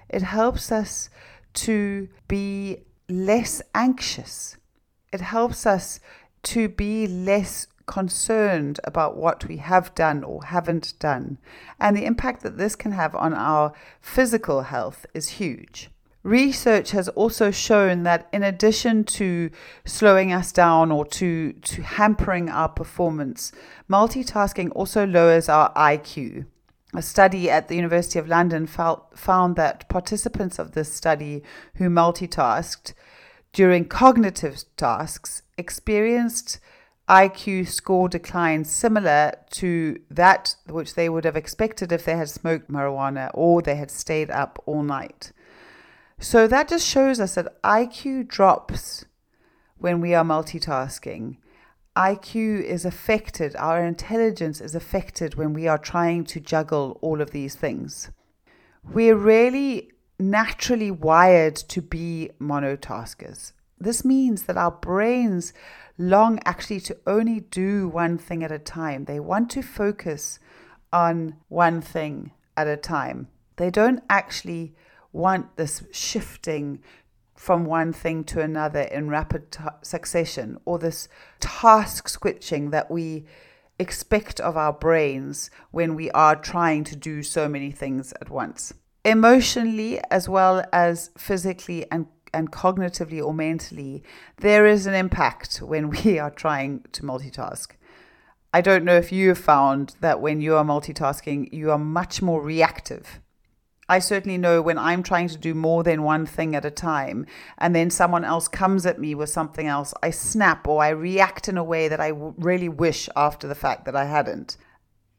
it 0.10 0.22
helps 0.22 0.72
us 0.72 1.10
to 1.54 2.08
be 2.28 2.84
less 3.10 3.64
anxious. 3.74 4.58
It 5.12 5.22
helps 5.22 5.66
us 5.66 6.00
to 6.44 6.70
be 6.70 7.08
less 7.08 7.66
concerned 7.86 8.80
about 8.84 9.18
what 9.18 9.48
we 9.48 9.58
have 9.58 9.94
done 9.96 10.24
or 10.24 10.46
haven't 10.46 10.94
done. 11.00 11.38
And 11.80 11.96
the 11.96 12.06
impact 12.06 12.44
that 12.44 12.58
this 12.58 12.76
can 12.76 12.92
have 12.92 13.16
on 13.16 13.34
our 13.34 13.74
physical 14.02 14.64
health 14.64 15.06
is 15.14 15.30
huge. 15.30 15.90
Research 16.24 16.92
has 16.92 17.10
also 17.10 17.52
shown 17.52 18.04
that 18.04 18.30
in 18.32 18.44
addition 18.44 19.04
to 19.04 19.50
slowing 19.84 20.32
us 20.32 20.54
down 20.54 20.90
or 20.90 21.06
to, 21.06 21.52
to 21.52 21.82
hampering 21.82 22.50
our 22.50 22.70
performance, 22.70 23.52
multitasking 23.90 24.72
also 24.74 25.06
lowers 25.06 25.50
our 25.50 25.74
IQ. 25.74 26.46
A 26.96 27.02
study 27.02 27.50
at 27.50 27.68
the 27.68 27.76
University 27.76 28.20
of 28.20 28.28
London 28.28 28.68
found 28.68 29.56
that 29.58 29.90
participants 29.90 30.60
of 30.60 30.72
this 30.72 30.94
study 30.94 31.44
who 31.76 31.90
multitasked 31.90 32.94
during 33.52 33.86
cognitive 33.86 34.64
tasks 34.78 35.42
experienced 35.58 36.60
IQ 37.10 37.68
score 37.68 38.08
declines 38.08 38.70
similar 38.70 39.34
to 39.52 40.00
that 40.10 40.56
which 40.68 40.96
they 40.96 41.10
would 41.10 41.26
have 41.26 41.36
expected 41.36 41.92
if 41.92 42.06
they 42.06 42.16
had 42.16 42.30
smoked 42.30 42.72
marijuana 42.72 43.30
or 43.34 43.62
they 43.62 43.76
had 43.76 43.92
stayed 43.92 44.32
up 44.32 44.62
all 44.66 44.84
night. 44.84 45.34
So 46.20 46.48
that 46.48 46.70
just 46.70 46.88
shows 46.88 47.20
us 47.20 47.36
that 47.36 47.62
IQ 47.64 48.30
drops 48.30 49.06
when 49.78 50.00
we 50.00 50.14
are 50.14 50.24
multitasking. 50.24 51.38
IQ 51.98 52.64
is 52.64 52.86
affected, 52.86 53.56
our 53.58 53.86
intelligence 53.86 54.62
is 54.62 54.74
affected 54.74 55.36
when 55.36 55.54
we 55.54 55.68
are 55.68 55.78
trying 55.78 56.24
to 56.24 56.40
juggle 56.40 56.98
all 57.02 57.22
of 57.22 57.32
these 57.32 57.56
things. 57.56 58.10
We're 58.84 59.16
really 59.16 59.92
naturally 60.18 60.90
wired 60.90 61.56
to 61.56 61.82
be 61.82 62.32
monotaskers. 62.40 63.52
This 63.84 64.06
means 64.06 64.44
that 64.44 64.58
our 64.58 64.72
brains 64.72 65.54
long 65.98 66.40
actually 66.46 66.80
to 66.82 66.98
only 67.06 67.42
do 67.42 67.88
one 67.88 68.18
thing 68.18 68.44
at 68.44 68.52
a 68.52 68.60
time. 68.60 69.06
They 69.06 69.20
want 69.20 69.50
to 69.52 69.62
focus 69.62 70.40
on 70.92 71.36
one 71.50 71.82
thing 71.82 72.32
at 72.56 72.68
a 72.68 72.78
time. 72.78 73.28
They 73.58 73.70
don't 73.70 74.04
actually 74.10 74.74
want 75.12 75.58
this 75.58 75.84
shifting 75.92 76.80
from 77.36 77.66
one 77.66 77.92
thing 77.92 78.24
to 78.24 78.40
another 78.40 78.82
in 78.82 79.10
rapid 79.10 79.52
t- 79.52 79.60
succession 79.82 80.58
or 80.66 80.80
this 80.80 81.08
task 81.40 82.08
switching 82.08 82.70
that 82.70 82.90
we 82.90 83.26
expect 83.80 84.40
of 84.40 84.56
our 84.56 84.72
brains 84.72 85.50
when 85.72 85.96
we 85.96 86.10
are 86.12 86.36
trying 86.36 86.84
to 86.86 86.96
do 86.96 87.22
so 87.22 87.50
many 87.50 87.72
things 87.72 88.14
at 88.22 88.30
once. 88.30 88.74
Emotionally, 89.04 90.00
as 90.10 90.30
well 90.30 90.64
as 90.72 91.10
physically 91.18 91.86
and, 91.92 92.08
and 92.34 92.52
cognitively 92.52 93.24
or 93.24 93.34
mentally, 93.34 94.04
there 94.38 94.66
is 94.66 94.88
an 94.88 94.94
impact 94.94 95.58
when 95.58 95.90
we 95.90 96.20
are 96.20 96.32
trying 96.32 96.86
to 96.92 97.04
multitask. 97.04 97.72
I 98.54 98.62
don't 98.62 98.86
know 98.86 98.98
if 98.98 99.12
you 99.12 99.30
have 99.30 99.38
found 99.38 99.96
that 100.02 100.22
when 100.22 100.42
you 100.42 100.56
are 100.56 100.64
multitasking, 100.64 101.52
you 101.52 101.72
are 101.72 101.80
much 101.80 102.22
more 102.22 102.42
reactive 102.42 103.20
I 103.90 104.00
certainly 104.00 104.38
know 104.38 104.62
when 104.62 104.78
I'm 104.78 105.04
trying 105.04 105.28
to 105.30 105.38
do 105.38 105.54
more 105.54 105.84
than 105.84 106.04
one 106.04 106.26
thing 106.26 106.56
at 106.56 106.66
a 106.66 106.72
time, 106.72 107.26
and 107.58 107.76
then 107.76 107.90
someone 107.90 108.24
else 108.24 108.48
comes 108.48 108.86
at 108.86 109.00
me 109.00 109.14
with 109.14 109.30
something 109.30 109.68
else, 109.68 109.94
I 110.02 110.10
snap 110.10 110.68
or 110.68 110.82
I 110.82 110.90
react 110.90 111.50
in 111.50 111.58
a 111.58 111.64
way 111.64 111.88
that 111.90 112.00
I 112.00 112.10
w- 112.10 112.34
really 112.38 112.70
wish 112.70 113.10
after 113.16 113.48
the 113.48 113.56
fact 113.56 113.86
that 113.86 113.96
I 113.96 114.06
hadn't. 114.06 114.56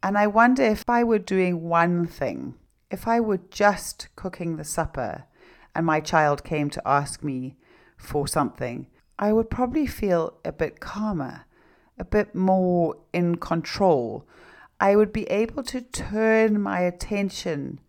And 0.03 0.17
I 0.17 0.27
wonder 0.27 0.63
if 0.63 0.83
I 0.89 1.05
were 1.05 1.19
doing 1.19 1.63
one 1.63 2.07
thing, 2.07 2.55
if 2.91 3.07
I 3.07 3.21
were 3.21 3.41
just 3.51 4.09
cooking 4.17 4.57
the 4.57 4.65
supper 4.65 5.25
and 5.75 5.85
my 5.87 6.01
child 6.01 6.45
came 6.45 6.71
to 6.71 6.89
ask 6.89 7.23
me 7.23 7.57
for 7.97 8.27
something, 8.27 8.87
I 9.19 9.33
would 9.33 9.51
probably 9.51 9.87
feel 9.87 10.35
a 10.45 10.53
bit 10.53 10.81
calmer, 10.81 11.47
a 11.99 12.05
bit 12.05 12.35
more 12.35 12.97
in 13.13 13.37
control. 13.37 14.27
I 14.81 14.97
would 14.97 15.13
be 15.13 15.25
able 15.25 15.63
to 15.65 15.81
turn 15.81 16.61
my 16.61 16.81
attention 16.81 17.81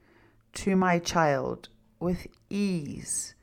to 0.53 0.75
my 0.75 0.99
child 0.99 1.69
with 1.99 2.27
ease, 2.49 3.35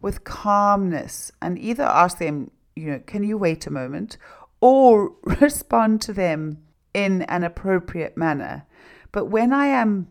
with 0.00 0.24
calmness, 0.24 1.30
and 1.42 1.58
either 1.58 1.84
ask 1.84 2.18
them, 2.18 2.50
you 2.74 2.90
know, 2.90 2.98
can 3.00 3.22
you 3.22 3.38
wait 3.38 3.66
a 3.66 3.72
moment, 3.72 4.16
or 4.60 5.12
respond 5.40 6.00
to 6.02 6.12
them 6.12 6.58
in 6.94 7.22
an 7.22 7.44
appropriate 7.44 8.16
manner. 8.16 8.66
But 9.12 9.26
when 9.26 9.52
I 9.52 9.66
am 9.66 10.08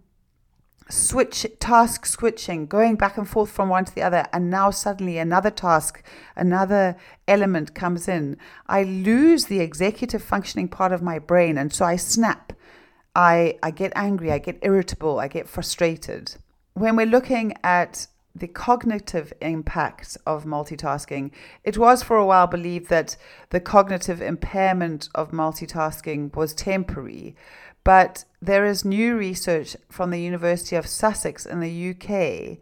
switch 0.89 1.45
task 1.59 2.05
switching 2.05 2.67
going 2.67 2.95
back 2.95 3.17
and 3.17 3.27
forth 3.27 3.49
from 3.49 3.69
one 3.69 3.85
to 3.85 3.95
the 3.95 4.01
other 4.01 4.27
and 4.31 4.49
now 4.49 4.69
suddenly 4.69 5.17
another 5.17 5.49
task 5.49 6.03
another 6.35 6.95
element 7.27 7.73
comes 7.73 8.07
in 8.07 8.37
i 8.67 8.83
lose 8.83 9.45
the 9.45 9.59
executive 9.59 10.21
functioning 10.21 10.67
part 10.67 10.91
of 10.91 11.01
my 11.01 11.17
brain 11.17 11.57
and 11.57 11.73
so 11.73 11.83
i 11.85 11.95
snap 11.95 12.53
i 13.15 13.57
i 13.63 13.71
get 13.71 13.91
angry 13.95 14.31
i 14.31 14.37
get 14.37 14.59
irritable 14.61 15.19
i 15.19 15.27
get 15.27 15.49
frustrated 15.49 16.35
when 16.75 16.95
we're 16.95 17.05
looking 17.05 17.53
at 17.63 18.07
the 18.35 18.47
cognitive 18.47 19.31
impact 19.41 20.17
of 20.27 20.43
multitasking, 20.43 21.31
it 21.63 21.77
was 21.77 22.03
for 22.03 22.17
a 22.17 22.25
while 22.25 22.47
believed 22.47 22.89
that 22.89 23.15
the 23.51 23.61
cognitive 23.61 24.21
impairment 24.21 25.07
of 25.15 25.31
multitasking 25.31 26.35
was 26.35 26.53
temporary. 26.53 27.35
But 27.85 28.25
there 28.45 28.65
is 28.65 28.85
new 28.85 29.15
research 29.15 29.75
from 29.89 30.11
the 30.11 30.21
University 30.21 30.75
of 30.75 30.87
Sussex 30.87 31.45
in 31.45 31.59
the 31.59 31.89
UK 31.91 32.57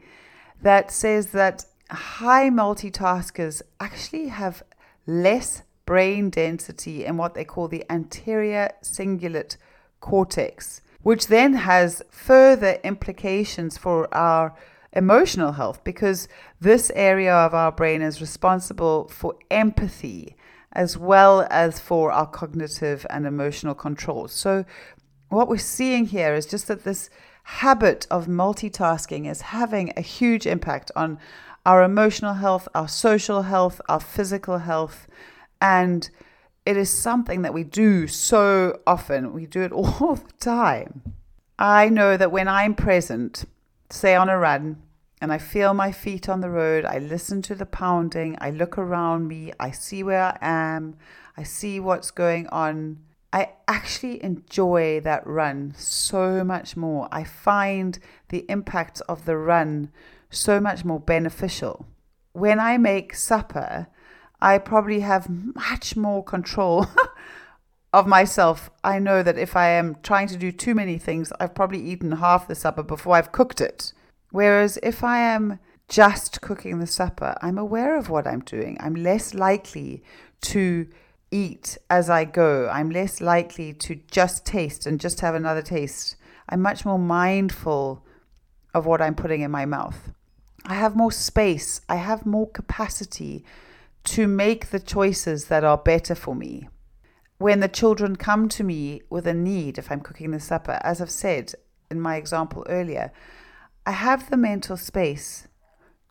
that 0.61 0.91
says 0.91 1.27
that 1.27 1.65
high 1.89 2.49
multitaskers 2.49 3.61
actually 3.79 4.27
have 4.27 4.63
less 5.05 5.63
brain 5.85 6.29
density 6.29 7.05
in 7.05 7.17
what 7.17 7.33
they 7.33 7.43
call 7.43 7.67
the 7.67 7.83
anterior 7.89 8.69
cingulate 8.81 9.57
cortex 9.99 10.81
which 11.03 11.27
then 11.27 11.53
has 11.53 12.01
further 12.09 12.79
implications 12.83 13.77
for 13.77 14.13
our 14.15 14.55
emotional 14.93 15.51
health 15.51 15.83
because 15.83 16.27
this 16.61 16.91
area 16.95 17.33
of 17.33 17.53
our 17.53 17.71
brain 17.71 18.01
is 18.01 18.21
responsible 18.21 19.07
for 19.09 19.35
empathy 19.51 20.35
as 20.71 20.97
well 20.97 21.45
as 21.51 21.79
for 21.79 22.11
our 22.11 22.25
cognitive 22.25 23.05
and 23.09 23.27
emotional 23.27 23.75
control. 23.75 24.27
So, 24.27 24.65
what 25.33 25.47
we're 25.47 25.57
seeing 25.57 26.05
here 26.05 26.33
is 26.33 26.45
just 26.45 26.67
that 26.67 26.83
this 26.83 27.09
habit 27.43 28.07
of 28.09 28.27
multitasking 28.27 29.29
is 29.29 29.41
having 29.41 29.91
a 29.95 30.01
huge 30.01 30.45
impact 30.45 30.91
on 30.95 31.19
our 31.65 31.83
emotional 31.83 32.35
health, 32.35 32.67
our 32.73 32.87
social 32.87 33.43
health, 33.43 33.79
our 33.87 33.99
physical 33.99 34.59
health, 34.59 35.07
and 35.61 36.09
it 36.65 36.77
is 36.77 36.89
something 36.89 37.41
that 37.41 37.53
we 37.53 37.63
do 37.63 38.07
so 38.07 38.79
often. 38.87 39.33
We 39.33 39.45
do 39.45 39.61
it 39.61 39.71
all 39.73 40.15
the 40.15 40.33
time. 40.39 41.01
I 41.59 41.89
know 41.89 42.17
that 42.17 42.31
when 42.31 42.47
I'm 42.47 42.75
present, 42.75 43.45
say 43.89 44.15
on 44.15 44.29
a 44.29 44.37
run, 44.37 44.81
and 45.21 45.31
I 45.31 45.37
feel 45.37 45.73
my 45.73 45.91
feet 45.93 46.27
on 46.27 46.41
the 46.41 46.49
road, 46.49 46.83
I 46.83 46.97
listen 46.97 47.41
to 47.43 47.55
the 47.55 47.65
pounding, 47.65 48.35
I 48.41 48.49
look 48.49 48.77
around 48.77 49.27
me, 49.29 49.53
I 49.57 49.71
see 49.71 50.03
where 50.03 50.21
I 50.23 50.37
am, 50.41 50.97
I 51.37 51.43
see 51.43 51.79
what's 51.79 52.11
going 52.11 52.47
on. 52.47 52.99
I 53.33 53.49
actually 53.67 54.23
enjoy 54.23 54.99
that 54.99 55.25
run 55.25 55.73
so 55.75 56.43
much 56.43 56.77
more. 56.77 57.09
I 57.11 57.23
find 57.23 57.97
the 58.29 58.45
impact 58.47 59.01
of 59.09 59.25
the 59.25 59.35
run 59.35 59.91
so 60.29 60.59
much 60.59 60.85
more 60.85 60.99
beneficial. 60.99 61.87
When 62.33 62.59
I 62.59 62.77
make 62.77 63.15
supper, 63.15 63.87
I 64.39 64.59
probably 64.59 64.99
have 64.99 65.27
much 65.55 65.95
more 65.95 66.23
control 66.23 66.85
of 67.93 68.05
myself. 68.05 68.69
I 68.83 68.99
know 68.99 69.23
that 69.23 69.39
if 69.39 69.55
I 69.55 69.69
am 69.69 69.97
trying 70.03 70.27
to 70.27 70.37
do 70.37 70.51
too 70.51 70.75
many 70.75 70.99
things, 70.99 71.33
I've 71.39 71.55
probably 71.55 71.81
eaten 71.81 72.11
half 72.11 72.47
the 72.47 72.53
supper 72.53 72.83
before 72.83 73.15
I've 73.15 73.31
cooked 73.31 73.61
it. 73.61 73.93
Whereas 74.29 74.77
if 74.83 75.03
I 75.03 75.17
am 75.17 75.57
just 75.87 76.41
cooking 76.41 76.77
the 76.77 76.87
supper, 76.87 77.35
I'm 77.41 77.57
aware 77.57 77.97
of 77.97 78.09
what 78.09 78.27
I'm 78.27 78.41
doing. 78.41 78.77
I'm 78.79 78.95
less 78.95 79.33
likely 79.33 80.03
to 80.41 80.87
eat 81.33 81.77
as 81.89 82.09
I 82.09 82.25
go. 82.25 82.69
I'm 82.69 82.91
less 82.91 83.19
likely 83.19 83.73
to 83.73 83.95
just 84.09 84.45
taste 84.45 84.85
and 84.85 84.99
just 84.99 85.21
have 85.21 85.35
another 85.35 85.63
taste. 85.63 86.15
I'm 86.47 86.61
much 86.61 86.85
more 86.85 86.99
mindful 86.99 88.05
of 88.73 88.85
what 88.85 89.01
I'm 89.01 89.15
putting 89.15 89.41
in 89.41 89.51
my 89.51 89.65
mouth. 89.65 90.11
I 90.65 90.75
have 90.75 90.95
more 90.95 91.11
space. 91.11 91.81
I 91.89 91.95
have 91.95 92.25
more 92.25 92.49
capacity 92.49 93.43
to 94.05 94.27
make 94.27 94.69
the 94.69 94.79
choices 94.79 95.45
that 95.45 95.63
are 95.63 95.77
better 95.77 96.15
for 96.15 96.35
me. 96.35 96.69
When 97.37 97.59
the 97.59 97.67
children 97.67 98.15
come 98.15 98.47
to 98.49 98.63
me 98.63 99.01
with 99.09 99.27
a 99.27 99.33
need, 99.33 99.77
if 99.77 99.91
I'm 99.91 100.01
cooking 100.01 100.31
the 100.31 100.39
supper, 100.39 100.79
as 100.83 101.01
I've 101.01 101.09
said 101.09 101.53
in 101.89 101.99
my 101.99 102.15
example 102.15 102.65
earlier, 102.69 103.11
I 103.85 103.91
have 103.91 104.29
the 104.29 104.37
mental 104.37 104.77
space 104.77 105.47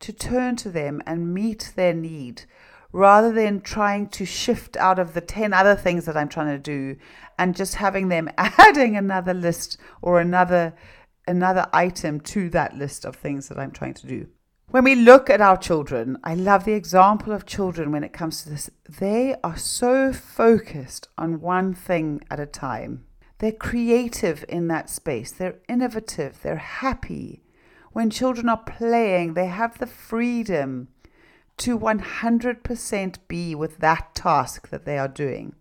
to 0.00 0.12
turn 0.12 0.56
to 0.56 0.70
them 0.70 1.00
and 1.06 1.32
meet 1.32 1.72
their 1.76 1.94
need 1.94 2.42
rather 2.92 3.32
than 3.32 3.60
trying 3.60 4.06
to 4.06 4.24
shift 4.24 4.76
out 4.76 4.98
of 4.98 5.14
the 5.14 5.20
10 5.20 5.52
other 5.52 5.74
things 5.74 6.04
that 6.04 6.16
I'm 6.16 6.28
trying 6.28 6.54
to 6.54 6.58
do 6.58 6.96
and 7.38 7.56
just 7.56 7.76
having 7.76 8.08
them 8.08 8.28
adding 8.38 8.96
another 8.96 9.34
list 9.34 9.78
or 10.00 10.20
another 10.20 10.74
another 11.26 11.66
item 11.72 12.20
to 12.20 12.50
that 12.50 12.76
list 12.76 13.04
of 13.04 13.14
things 13.14 13.48
that 13.48 13.58
I'm 13.58 13.70
trying 13.70 13.94
to 13.94 14.06
do 14.06 14.26
When 14.68 14.84
we 14.84 14.96
look 14.96 15.30
at 15.30 15.40
our 15.40 15.56
children, 15.56 16.18
I 16.24 16.34
love 16.34 16.64
the 16.64 16.72
example 16.72 17.32
of 17.32 17.46
children 17.46 17.92
when 17.92 18.02
it 18.02 18.12
comes 18.12 18.42
to 18.42 18.50
this. 18.50 18.70
They 18.88 19.36
are 19.44 19.56
so 19.56 20.12
focused 20.12 21.08
on 21.16 21.40
one 21.40 21.74
thing 21.74 22.22
at 22.30 22.40
a 22.40 22.46
time. 22.46 23.04
They're 23.38 23.52
creative 23.52 24.44
in 24.48 24.68
that 24.68 24.90
space, 24.90 25.30
they're 25.30 25.58
innovative, 25.68 26.40
they're 26.42 26.56
happy. 26.56 27.42
When 27.92 28.08
children 28.08 28.48
are 28.48 28.64
playing, 28.64 29.34
they 29.34 29.46
have 29.46 29.78
the 29.78 29.86
freedom 29.86 30.88
to 31.62 31.78
100% 31.78 33.16
be 33.28 33.54
with 33.54 33.78
that 33.78 34.14
task 34.14 34.68
that 34.70 34.84
they 34.84 34.98
are 34.98 35.08
doing. 35.08 35.54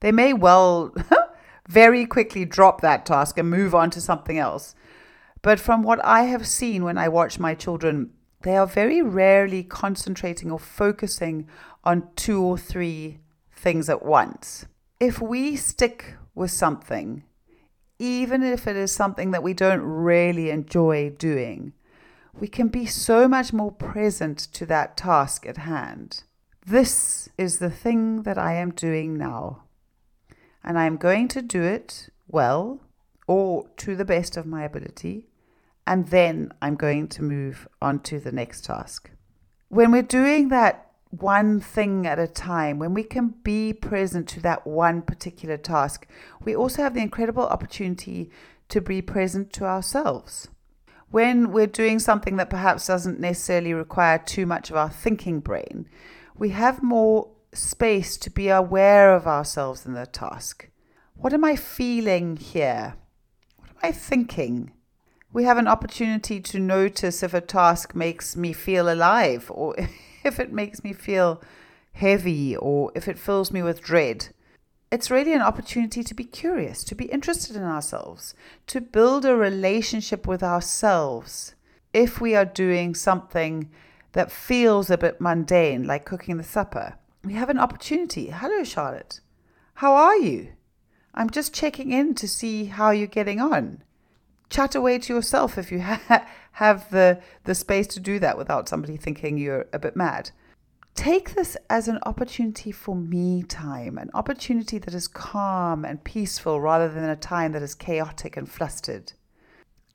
They 0.00 0.12
may 0.12 0.32
well 0.32 0.94
very 1.68 2.06
quickly 2.06 2.44
drop 2.44 2.80
that 2.80 3.06
task 3.06 3.38
and 3.38 3.50
move 3.50 3.74
on 3.74 3.90
to 3.90 4.00
something 4.00 4.38
else. 4.38 4.74
But 5.42 5.60
from 5.60 5.82
what 5.82 6.04
I 6.04 6.22
have 6.24 6.46
seen 6.46 6.84
when 6.84 6.98
I 6.98 7.08
watch 7.08 7.38
my 7.38 7.54
children 7.54 8.10
they 8.44 8.56
are 8.56 8.66
very 8.66 9.00
rarely 9.00 9.62
concentrating 9.62 10.50
or 10.50 10.58
focusing 10.58 11.48
on 11.82 12.08
two 12.14 12.42
or 12.42 12.58
three 12.58 13.18
things 13.50 13.88
at 13.88 14.04
once. 14.04 14.66
If 15.00 15.20
we 15.20 15.56
stick 15.56 16.16
with 16.34 16.50
something, 16.50 17.24
even 17.98 18.42
if 18.42 18.66
it 18.66 18.76
is 18.76 18.92
something 18.92 19.30
that 19.30 19.42
we 19.42 19.54
don't 19.54 19.80
really 19.80 20.50
enjoy 20.50 21.10
doing, 21.10 21.72
we 22.38 22.48
can 22.48 22.68
be 22.68 22.86
so 22.86 23.28
much 23.28 23.52
more 23.52 23.72
present 23.72 24.38
to 24.38 24.66
that 24.66 24.96
task 24.96 25.46
at 25.46 25.58
hand. 25.58 26.24
This 26.66 27.28
is 27.36 27.58
the 27.58 27.70
thing 27.70 28.22
that 28.22 28.38
I 28.38 28.54
am 28.54 28.70
doing 28.70 29.16
now, 29.16 29.64
and 30.62 30.78
I 30.78 30.86
am 30.86 30.96
going 30.96 31.28
to 31.28 31.42
do 31.42 31.62
it 31.62 32.08
well 32.26 32.80
or 33.26 33.68
to 33.76 33.96
the 33.96 34.04
best 34.04 34.36
of 34.36 34.46
my 34.46 34.64
ability 34.64 35.28
and 35.86 36.08
then 36.08 36.52
I'm 36.62 36.76
going 36.76 37.08
to 37.08 37.22
move 37.22 37.68
on 37.82 38.00
to 38.00 38.18
the 38.18 38.32
next 38.32 38.64
task. 38.64 39.10
When 39.68 39.92
we're 39.92 40.02
doing 40.02 40.48
that 40.48 40.90
one 41.10 41.60
thing 41.60 42.06
at 42.06 42.18
a 42.18 42.26
time, 42.26 42.78
when 42.78 42.94
we 42.94 43.02
can 43.02 43.34
be 43.42 43.72
present 43.72 44.28
to 44.30 44.40
that 44.40 44.66
one 44.66 45.02
particular 45.02 45.56
task, 45.56 46.06
we 46.42 46.56
also 46.56 46.82
have 46.82 46.94
the 46.94 47.02
incredible 47.02 47.46
opportunity 47.46 48.30
to 48.68 48.80
be 48.80 49.02
present 49.02 49.52
to 49.54 49.64
ourselves. 49.64 50.48
When 51.14 51.52
we're 51.52 51.68
doing 51.68 52.00
something 52.00 52.38
that 52.38 52.50
perhaps 52.50 52.88
doesn't 52.88 53.20
necessarily 53.20 53.72
require 53.72 54.18
too 54.18 54.46
much 54.46 54.68
of 54.68 54.76
our 54.76 54.90
thinking 54.90 55.38
brain, 55.38 55.88
we 56.36 56.48
have 56.48 56.82
more 56.82 57.28
space 57.52 58.16
to 58.16 58.30
be 58.30 58.48
aware 58.48 59.14
of 59.14 59.24
ourselves 59.24 59.86
in 59.86 59.94
the 59.94 60.06
task. 60.06 60.68
What 61.14 61.32
am 61.32 61.44
I 61.44 61.54
feeling 61.54 62.36
here? 62.36 62.96
What 63.58 63.70
am 63.70 63.76
I 63.90 63.92
thinking? 63.92 64.72
we 65.32 65.44
have 65.44 65.56
an 65.56 65.68
opportunity 65.68 66.40
to 66.40 66.58
notice 66.58 67.22
if 67.22 67.32
a 67.32 67.40
task 67.40 67.94
makes 67.94 68.34
me 68.34 68.52
feel 68.52 68.92
alive 68.92 69.52
or 69.54 69.76
if 70.24 70.40
it 70.40 70.52
makes 70.52 70.82
me 70.82 70.92
feel 70.92 71.40
heavy 71.92 72.56
or 72.56 72.90
if 72.96 73.06
it 73.06 73.20
fills 73.20 73.52
me 73.52 73.62
with 73.62 73.80
dread. 73.80 74.30
It's 74.90 75.10
really 75.10 75.32
an 75.32 75.42
opportunity 75.42 76.02
to 76.04 76.14
be 76.14 76.24
curious, 76.24 76.84
to 76.84 76.94
be 76.94 77.06
interested 77.06 77.56
in 77.56 77.62
ourselves, 77.62 78.34
to 78.68 78.80
build 78.80 79.24
a 79.24 79.34
relationship 79.34 80.26
with 80.26 80.42
ourselves. 80.42 81.54
If 81.92 82.20
we 82.20 82.34
are 82.34 82.44
doing 82.44 82.94
something 82.94 83.70
that 84.12 84.30
feels 84.30 84.90
a 84.90 84.98
bit 84.98 85.20
mundane, 85.20 85.84
like 85.84 86.04
cooking 86.04 86.36
the 86.36 86.44
supper, 86.44 86.94
we 87.24 87.34
have 87.34 87.50
an 87.50 87.58
opportunity. 87.58 88.30
Hello, 88.30 88.62
Charlotte. 88.62 89.20
How 89.74 89.94
are 89.94 90.16
you? 90.16 90.52
I'm 91.14 91.30
just 91.30 91.54
checking 91.54 91.90
in 91.90 92.14
to 92.16 92.28
see 92.28 92.66
how 92.66 92.90
you're 92.90 93.06
getting 93.06 93.40
on 93.40 93.82
chat 94.54 94.74
away 94.74 94.98
to 94.98 95.14
yourself 95.14 95.58
if 95.58 95.72
you 95.72 95.80
ha- 95.82 96.26
have 96.52 96.88
the, 96.90 97.20
the 97.44 97.54
space 97.54 97.86
to 97.88 98.00
do 98.00 98.18
that 98.20 98.38
without 98.38 98.68
somebody 98.68 98.96
thinking 98.96 99.36
you're 99.36 99.66
a 99.72 99.78
bit 99.78 99.96
mad. 99.96 100.30
Take 100.94 101.34
this 101.34 101.56
as 101.68 101.88
an 101.88 101.98
opportunity 102.06 102.70
for 102.70 102.94
me 102.94 103.42
time, 103.42 103.98
an 103.98 104.10
opportunity 104.14 104.78
that 104.78 104.94
is 104.94 105.08
calm 105.08 105.84
and 105.84 106.02
peaceful 106.04 106.60
rather 106.60 106.88
than 106.88 107.04
a 107.04 107.16
time 107.16 107.52
that 107.52 107.62
is 107.62 107.74
chaotic 107.74 108.36
and 108.36 108.48
flustered. 108.48 109.12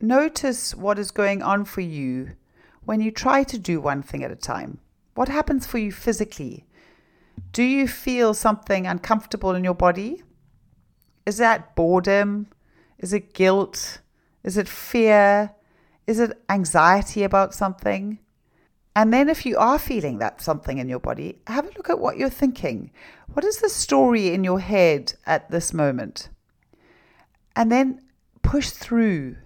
Notice 0.02 0.76
what 0.76 1.00
is 1.00 1.12
going 1.12 1.42
on 1.42 1.64
for 1.64 1.82
you 1.82 2.32
when 2.84 3.00
you 3.00 3.12
try 3.12 3.44
to 3.44 3.58
do 3.58 3.80
one 3.80 4.02
thing 4.04 4.24
at 4.24 4.32
a 4.32 4.36
time. 4.36 4.80
What 5.16 5.30
happens 5.30 5.66
for 5.66 5.78
you 5.78 5.92
physically? 5.92 6.66
Do 7.54 7.64
you 7.64 7.88
feel 7.88 8.34
something 8.34 8.86
uncomfortable 8.86 9.56
in 9.56 9.64
your 9.64 9.74
body? 9.74 10.22
Is 11.26 11.38
that 11.38 11.76
boredom? 11.76 12.48
Is 12.98 13.14
it 13.14 13.34
guilt? 13.34 14.02
Is 14.44 14.58
it 14.58 14.68
fear? 14.68 15.52
Is 16.08 16.20
it 16.20 16.42
anxiety 16.50 17.24
about 17.24 17.54
something? 17.54 18.20
And 19.00 19.14
then, 19.14 19.30
if 19.30 19.46
you 19.46 19.58
are 19.58 19.80
feeling 19.80 20.18
that 20.18 20.42
something 20.42 20.78
in 20.78 20.90
your 20.90 21.00
body, 21.00 21.38
have 21.48 21.66
a 21.66 21.72
look 21.78 21.90
at 21.90 22.02
what 22.02 22.18
you're 22.18 22.30
thinking. 22.30 22.92
What 23.32 23.46
is 23.46 23.62
the 23.62 23.70
story 23.70 24.34
in 24.34 24.44
your 24.44 24.60
head 24.60 25.14
at 25.26 25.50
this 25.50 25.74
moment? 25.74 26.28
And 27.56 27.72
then 27.72 28.02
push 28.42 28.72
through. 28.72 29.38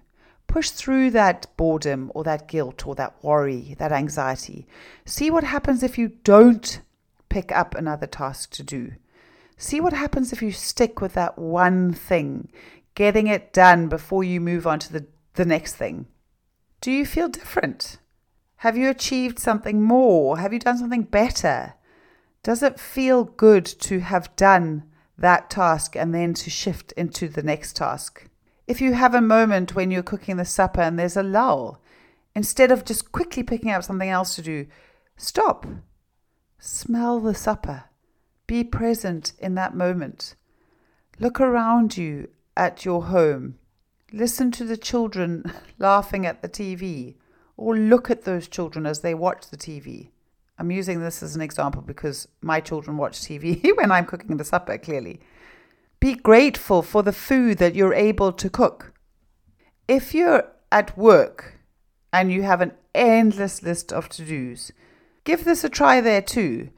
Push 0.48 0.70
through 0.70 1.12
that 1.12 1.46
boredom 1.56 2.10
or 2.16 2.24
that 2.24 2.48
guilt 2.48 2.84
or 2.84 2.96
that 2.96 3.14
worry, 3.22 3.76
that 3.78 3.92
anxiety. 3.92 4.66
See 5.04 5.30
what 5.30 5.44
happens 5.44 5.84
if 5.84 5.98
you 5.98 6.08
don't 6.24 6.80
pick 7.28 7.52
up 7.52 7.76
another 7.76 8.08
task 8.08 8.50
to 8.54 8.64
do. 8.64 8.94
See 9.56 9.80
what 9.80 9.92
happens 9.92 10.32
if 10.32 10.42
you 10.42 10.50
stick 10.50 11.00
with 11.00 11.14
that 11.14 11.38
one 11.38 11.92
thing 11.92 12.48
getting 12.96 13.28
it 13.28 13.52
done 13.52 13.86
before 13.88 14.24
you 14.24 14.40
move 14.40 14.66
on 14.66 14.80
to 14.80 14.92
the, 14.92 15.06
the 15.34 15.44
next 15.44 15.76
thing. 15.76 16.06
Do 16.80 16.90
you 16.90 17.06
feel 17.06 17.28
different? 17.28 17.98
Have 18.58 18.76
you 18.76 18.88
achieved 18.88 19.38
something 19.38 19.82
more? 19.82 20.38
Have 20.38 20.52
you 20.52 20.58
done 20.58 20.78
something 20.78 21.02
better? 21.02 21.74
Does 22.42 22.62
it 22.62 22.78
feel 22.78 23.24
good 23.24 23.64
to 23.64 24.00
have 24.00 24.34
done 24.36 24.84
that 25.16 25.50
task 25.50 25.96
and 25.96 26.14
then 26.14 26.34
to 26.34 26.50
shift 26.50 26.92
into 26.92 27.28
the 27.28 27.42
next 27.42 27.76
task? 27.76 28.28
If 28.66 28.80
you 28.80 28.94
have 28.94 29.14
a 29.14 29.20
moment 29.20 29.74
when 29.74 29.90
you're 29.90 30.02
cooking 30.02 30.36
the 30.36 30.44
supper 30.44 30.80
and 30.80 30.98
there's 30.98 31.16
a 31.16 31.22
lull, 31.22 31.82
instead 32.34 32.70
of 32.70 32.84
just 32.84 33.12
quickly 33.12 33.42
picking 33.42 33.70
up 33.70 33.84
something 33.84 34.08
else 34.08 34.34
to 34.36 34.42
do, 34.42 34.66
stop. 35.16 35.66
Smell 36.58 37.20
the 37.20 37.34
supper. 37.34 37.84
Be 38.46 38.64
present 38.64 39.32
in 39.38 39.54
that 39.54 39.74
moment. 39.74 40.34
Look 41.18 41.40
around 41.40 41.96
you 41.96 42.28
at 42.56 42.84
your 42.84 43.04
home. 43.04 43.58
Listen 44.12 44.50
to 44.52 44.64
the 44.64 44.76
children 44.76 45.50
laughing 45.78 46.26
at 46.26 46.42
the 46.42 46.48
TV, 46.48 47.14
or 47.56 47.76
look 47.76 48.10
at 48.10 48.24
those 48.24 48.48
children 48.48 48.86
as 48.86 49.00
they 49.00 49.14
watch 49.14 49.48
the 49.48 49.56
TV. 49.56 50.10
I'm 50.58 50.70
using 50.70 51.00
this 51.00 51.22
as 51.22 51.34
an 51.34 51.42
example 51.42 51.82
because 51.82 52.28
my 52.40 52.60
children 52.60 52.96
watch 52.96 53.20
TV 53.20 53.62
when 53.76 53.90
I'm 53.90 54.06
cooking 54.06 54.36
the 54.36 54.44
supper, 54.44 54.78
clearly. 54.78 55.20
Be 56.00 56.14
grateful 56.14 56.82
for 56.82 57.02
the 57.02 57.12
food 57.12 57.58
that 57.58 57.74
you're 57.74 57.94
able 57.94 58.32
to 58.32 58.50
cook. 58.50 58.92
If 59.88 60.14
you're 60.14 60.44
at 60.70 60.96
work 60.96 61.60
and 62.12 62.30
you 62.30 62.42
have 62.42 62.60
an 62.60 62.72
endless 62.94 63.62
list 63.62 63.92
of 63.92 64.08
to 64.10 64.24
dos, 64.24 64.72
give 65.24 65.44
this 65.44 65.64
a 65.64 65.68
try 65.68 66.00
there 66.00 66.22
too. 66.22 66.70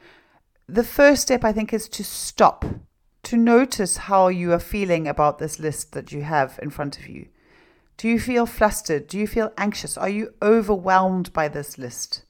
The 0.68 0.84
first 0.84 1.22
step, 1.22 1.44
I 1.44 1.52
think, 1.52 1.72
is 1.72 1.88
to 1.90 2.04
stop 2.04 2.64
to 3.26 3.36
notice 3.36 3.96
how 3.96 4.28
you 4.28 4.52
are 4.52 4.60
feeling 4.60 5.08
about 5.08 5.38
this 5.38 5.58
list 5.58 5.92
that 5.92 6.12
you 6.12 6.22
have 6.22 6.60
in 6.62 6.70
front 6.70 6.96
of 6.96 7.08
you. 7.08 7.26
Do 7.96 8.09
you 8.09 8.20
feel 8.20 8.46
flustered? 8.46 9.06
Do 9.06 9.18
you 9.18 9.26
feel 9.26 9.52
anxious? 9.56 9.96
Are 9.96 10.09
you 10.09 10.35
overwhelmed 10.42 11.32
by 11.32 11.48
this 11.48 11.78
list? 11.78 12.22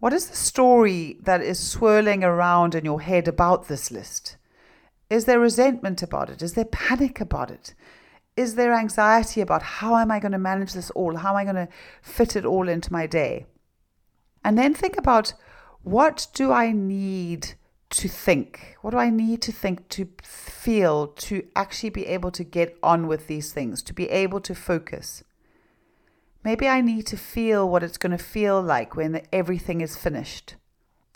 What 0.00 0.12
is 0.12 0.26
the 0.26 0.36
story 0.36 1.18
that 1.22 1.40
is 1.40 1.58
swirling 1.58 2.24
around 2.24 2.74
in 2.74 2.84
your 2.84 3.00
head 3.00 3.28
about 3.28 3.68
this 3.68 3.90
list? 3.90 4.36
Is 5.08 5.24
there 5.24 5.38
resentment 5.38 6.02
about 6.02 6.30
it? 6.30 6.42
Is 6.42 6.54
there 6.54 6.64
panic 6.64 7.20
about 7.20 7.50
it? 7.50 7.74
Is 8.36 8.56
there 8.56 8.74
anxiety 8.74 9.40
about 9.40 9.62
how 9.62 9.96
am 9.96 10.10
I 10.10 10.18
going 10.18 10.32
to 10.32 10.38
manage 10.38 10.72
this 10.72 10.90
all? 10.90 11.16
How 11.16 11.30
am 11.30 11.36
I 11.36 11.44
going 11.44 11.66
to 11.66 11.68
fit 12.02 12.34
it 12.34 12.44
all 12.44 12.68
into 12.68 12.92
my 12.92 13.06
day? 13.06 13.46
And 14.44 14.58
then 14.58 14.74
think 14.74 14.98
about 14.98 15.34
what 15.82 16.26
do 16.34 16.50
I 16.50 16.72
need 16.72 17.54
to 17.96 18.08
think? 18.08 18.76
What 18.80 18.90
do 18.90 18.98
I 18.98 19.10
need 19.10 19.42
to 19.42 19.52
think, 19.52 19.88
to 19.90 20.08
feel, 20.22 21.08
to 21.08 21.46
actually 21.54 21.90
be 21.90 22.06
able 22.06 22.30
to 22.32 22.44
get 22.44 22.76
on 22.82 23.06
with 23.06 23.26
these 23.26 23.52
things, 23.52 23.82
to 23.82 23.92
be 23.92 24.08
able 24.10 24.40
to 24.40 24.54
focus? 24.54 25.24
Maybe 26.44 26.68
I 26.68 26.80
need 26.80 27.06
to 27.06 27.16
feel 27.16 27.68
what 27.68 27.82
it's 27.82 27.96
going 27.96 28.16
to 28.16 28.22
feel 28.22 28.60
like 28.60 28.94
when 28.96 29.22
everything 29.32 29.80
is 29.80 29.96
finished. 29.96 30.56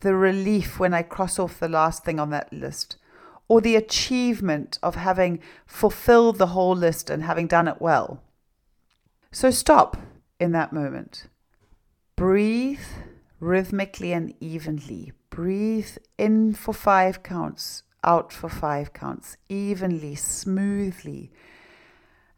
The 0.00 0.14
relief 0.14 0.78
when 0.78 0.94
I 0.94 1.02
cross 1.02 1.38
off 1.38 1.60
the 1.60 1.68
last 1.68 2.04
thing 2.04 2.18
on 2.18 2.30
that 2.30 2.52
list, 2.52 2.96
or 3.48 3.60
the 3.60 3.76
achievement 3.76 4.78
of 4.82 4.94
having 4.94 5.40
fulfilled 5.66 6.38
the 6.38 6.48
whole 6.48 6.76
list 6.76 7.10
and 7.10 7.22
having 7.22 7.46
done 7.46 7.68
it 7.68 7.80
well. 7.80 8.22
So 9.30 9.50
stop 9.50 9.96
in 10.38 10.52
that 10.52 10.72
moment. 10.72 11.26
Breathe 12.16 12.80
rhythmically 13.40 14.12
and 14.12 14.34
evenly. 14.40 15.12
Breathe 15.30 15.96
in 16.16 16.54
for 16.54 16.74
five 16.74 17.22
counts, 17.22 17.82
out 18.04 18.32
for 18.32 18.48
five 18.48 18.92
counts, 18.92 19.36
evenly, 19.48 20.14
smoothly. 20.14 21.30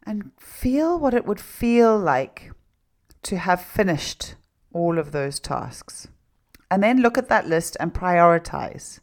And 0.03 0.31
feel 0.39 0.99
what 0.99 1.13
it 1.13 1.25
would 1.25 1.39
feel 1.39 1.97
like 1.97 2.51
to 3.23 3.37
have 3.37 3.61
finished 3.61 4.35
all 4.73 4.97
of 4.97 5.11
those 5.11 5.39
tasks. 5.39 6.07
And 6.69 6.81
then 6.81 7.01
look 7.01 7.17
at 7.17 7.29
that 7.29 7.47
list 7.47 7.77
and 7.79 7.93
prioritize. 7.93 8.99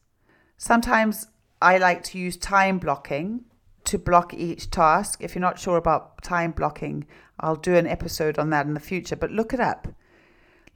Sometimes 0.56 1.26
I 1.60 1.78
like 1.78 2.02
to 2.04 2.18
use 2.18 2.36
time 2.36 2.78
blocking 2.78 3.44
to 3.84 3.98
block 3.98 4.34
each 4.34 4.70
task. 4.70 5.22
If 5.22 5.34
you're 5.34 5.40
not 5.40 5.58
sure 5.58 5.76
about 5.76 6.22
time 6.22 6.52
blocking, 6.52 7.06
I'll 7.40 7.56
do 7.56 7.74
an 7.74 7.86
episode 7.86 8.38
on 8.38 8.50
that 8.50 8.66
in 8.66 8.74
the 8.74 8.80
future, 8.80 9.16
but 9.16 9.30
look 9.30 9.52
it 9.52 9.60
up. 9.60 9.88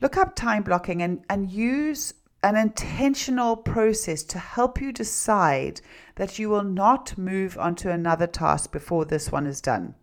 Look 0.00 0.16
up 0.16 0.34
time 0.34 0.62
blocking 0.62 1.02
and, 1.02 1.24
and 1.28 1.50
use 1.50 2.14
an 2.42 2.56
intentional 2.56 3.56
process 3.56 4.22
to 4.24 4.38
help 4.38 4.80
you 4.80 4.92
decide 4.92 5.80
that 6.16 6.38
you 6.38 6.48
will 6.48 6.64
not 6.64 7.16
move 7.16 7.56
on 7.56 7.74
to 7.76 7.90
another 7.90 8.26
task 8.26 8.72
before 8.72 9.04
this 9.04 9.30
one 9.30 9.46
is 9.46 9.60
done. 9.60 9.94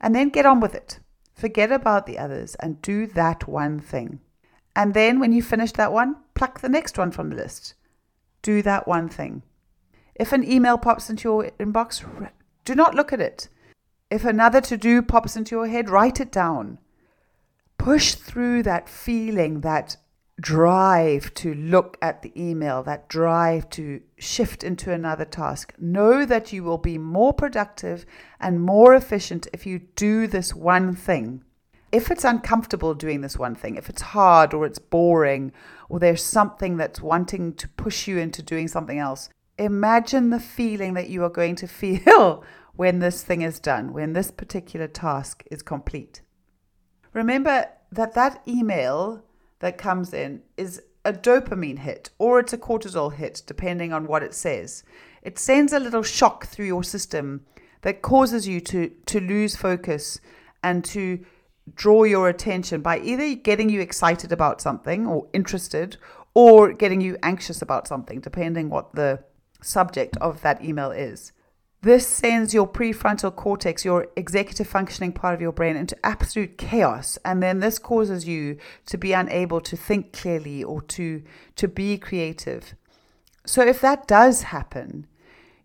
And 0.00 0.14
then 0.14 0.28
get 0.28 0.46
on 0.46 0.60
with 0.60 0.74
it. 0.74 1.00
Forget 1.34 1.72
about 1.72 2.06
the 2.06 2.18
others 2.18 2.54
and 2.56 2.80
do 2.82 3.06
that 3.06 3.48
one 3.48 3.80
thing. 3.80 4.20
And 4.76 4.94
then 4.94 5.18
when 5.18 5.32
you 5.32 5.42
finish 5.42 5.72
that 5.72 5.92
one, 5.92 6.16
pluck 6.34 6.60
the 6.60 6.68
next 6.68 6.98
one 6.98 7.10
from 7.10 7.30
the 7.30 7.36
list. 7.36 7.74
Do 8.42 8.62
that 8.62 8.86
one 8.86 9.08
thing. 9.08 9.42
If 10.14 10.32
an 10.32 10.48
email 10.48 10.78
pops 10.78 11.10
into 11.10 11.28
your 11.28 11.50
inbox, 11.58 12.04
do 12.64 12.74
not 12.74 12.94
look 12.94 13.12
at 13.12 13.20
it. 13.20 13.48
If 14.10 14.24
another 14.24 14.60
to 14.62 14.76
do 14.76 15.02
pops 15.02 15.36
into 15.36 15.56
your 15.56 15.66
head, 15.66 15.90
write 15.90 16.20
it 16.20 16.30
down. 16.30 16.78
Push 17.76 18.14
through 18.14 18.62
that 18.64 18.88
feeling, 18.88 19.60
that 19.60 19.96
drive 20.40 21.34
to 21.34 21.54
look 21.54 21.96
at 22.00 22.22
the 22.22 22.32
email, 22.40 22.82
that 22.84 23.08
drive 23.08 23.68
to 23.70 24.00
shift 24.18 24.62
into 24.62 24.92
another 24.92 25.24
task. 25.24 25.74
Know 25.78 26.24
that 26.24 26.52
you 26.52 26.62
will 26.62 26.78
be 26.78 26.98
more 26.98 27.32
productive 27.32 28.06
and 28.40 28.62
more 28.62 28.94
efficient 28.94 29.48
if 29.52 29.66
you 29.66 29.80
do 29.96 30.26
this 30.26 30.54
one 30.54 30.94
thing. 30.94 31.42
If 31.90 32.10
it's 32.10 32.24
uncomfortable 32.24 32.94
doing 32.94 33.22
this 33.22 33.38
one 33.38 33.54
thing, 33.54 33.76
if 33.76 33.88
it's 33.88 34.02
hard 34.02 34.52
or 34.52 34.66
it's 34.66 34.78
boring 34.78 35.52
or 35.88 35.98
there's 35.98 36.22
something 36.22 36.76
that's 36.76 37.00
wanting 37.00 37.54
to 37.54 37.68
push 37.68 38.06
you 38.06 38.18
into 38.18 38.42
doing 38.42 38.68
something 38.68 38.98
else, 38.98 39.30
imagine 39.58 40.30
the 40.30 40.40
feeling 40.40 40.94
that 40.94 41.08
you 41.08 41.24
are 41.24 41.30
going 41.30 41.56
to 41.56 41.66
feel 41.66 42.44
when 42.76 43.00
this 43.00 43.24
thing 43.24 43.42
is 43.42 43.58
done, 43.58 43.92
when 43.92 44.12
this 44.12 44.30
particular 44.30 44.86
task 44.86 45.42
is 45.50 45.62
complete. 45.62 46.20
Remember 47.12 47.66
that 47.90 48.14
that 48.14 48.42
email 48.46 49.24
that 49.60 49.78
comes 49.78 50.12
in 50.12 50.42
is 50.56 50.82
a 51.04 51.12
dopamine 51.12 51.78
hit 51.78 52.10
or 52.18 52.38
it's 52.38 52.52
a 52.52 52.58
cortisol 52.58 53.14
hit, 53.14 53.42
depending 53.46 53.92
on 53.92 54.06
what 54.06 54.22
it 54.22 54.34
says. 54.34 54.84
It 55.22 55.38
sends 55.38 55.72
a 55.72 55.80
little 55.80 56.02
shock 56.02 56.46
through 56.46 56.66
your 56.66 56.84
system 56.84 57.44
that 57.82 58.02
causes 58.02 58.46
you 58.46 58.60
to, 58.60 58.90
to 59.06 59.20
lose 59.20 59.56
focus 59.56 60.20
and 60.62 60.84
to 60.84 61.24
draw 61.74 62.04
your 62.04 62.28
attention 62.28 62.80
by 62.80 62.98
either 63.00 63.34
getting 63.34 63.68
you 63.68 63.80
excited 63.80 64.32
about 64.32 64.60
something 64.60 65.06
or 65.06 65.26
interested 65.32 65.96
or 66.34 66.72
getting 66.72 67.00
you 67.00 67.16
anxious 67.22 67.62
about 67.62 67.88
something, 67.88 68.20
depending 68.20 68.70
what 68.70 68.94
the 68.94 69.22
subject 69.62 70.16
of 70.18 70.40
that 70.42 70.64
email 70.64 70.90
is. 70.90 71.32
This 71.80 72.08
sends 72.08 72.52
your 72.52 72.66
prefrontal 72.66 73.34
cortex, 73.34 73.84
your 73.84 74.08
executive 74.16 74.66
functioning 74.66 75.12
part 75.12 75.34
of 75.34 75.40
your 75.40 75.52
brain, 75.52 75.76
into 75.76 75.96
absolute 76.04 76.58
chaos. 76.58 77.18
And 77.24 77.40
then 77.40 77.60
this 77.60 77.78
causes 77.78 78.26
you 78.26 78.58
to 78.86 78.98
be 78.98 79.12
unable 79.12 79.60
to 79.60 79.76
think 79.76 80.12
clearly 80.12 80.64
or 80.64 80.82
to, 80.82 81.22
to 81.54 81.68
be 81.68 81.96
creative. 81.96 82.74
So, 83.46 83.62
if 83.62 83.80
that 83.80 84.08
does 84.08 84.42
happen, 84.42 85.06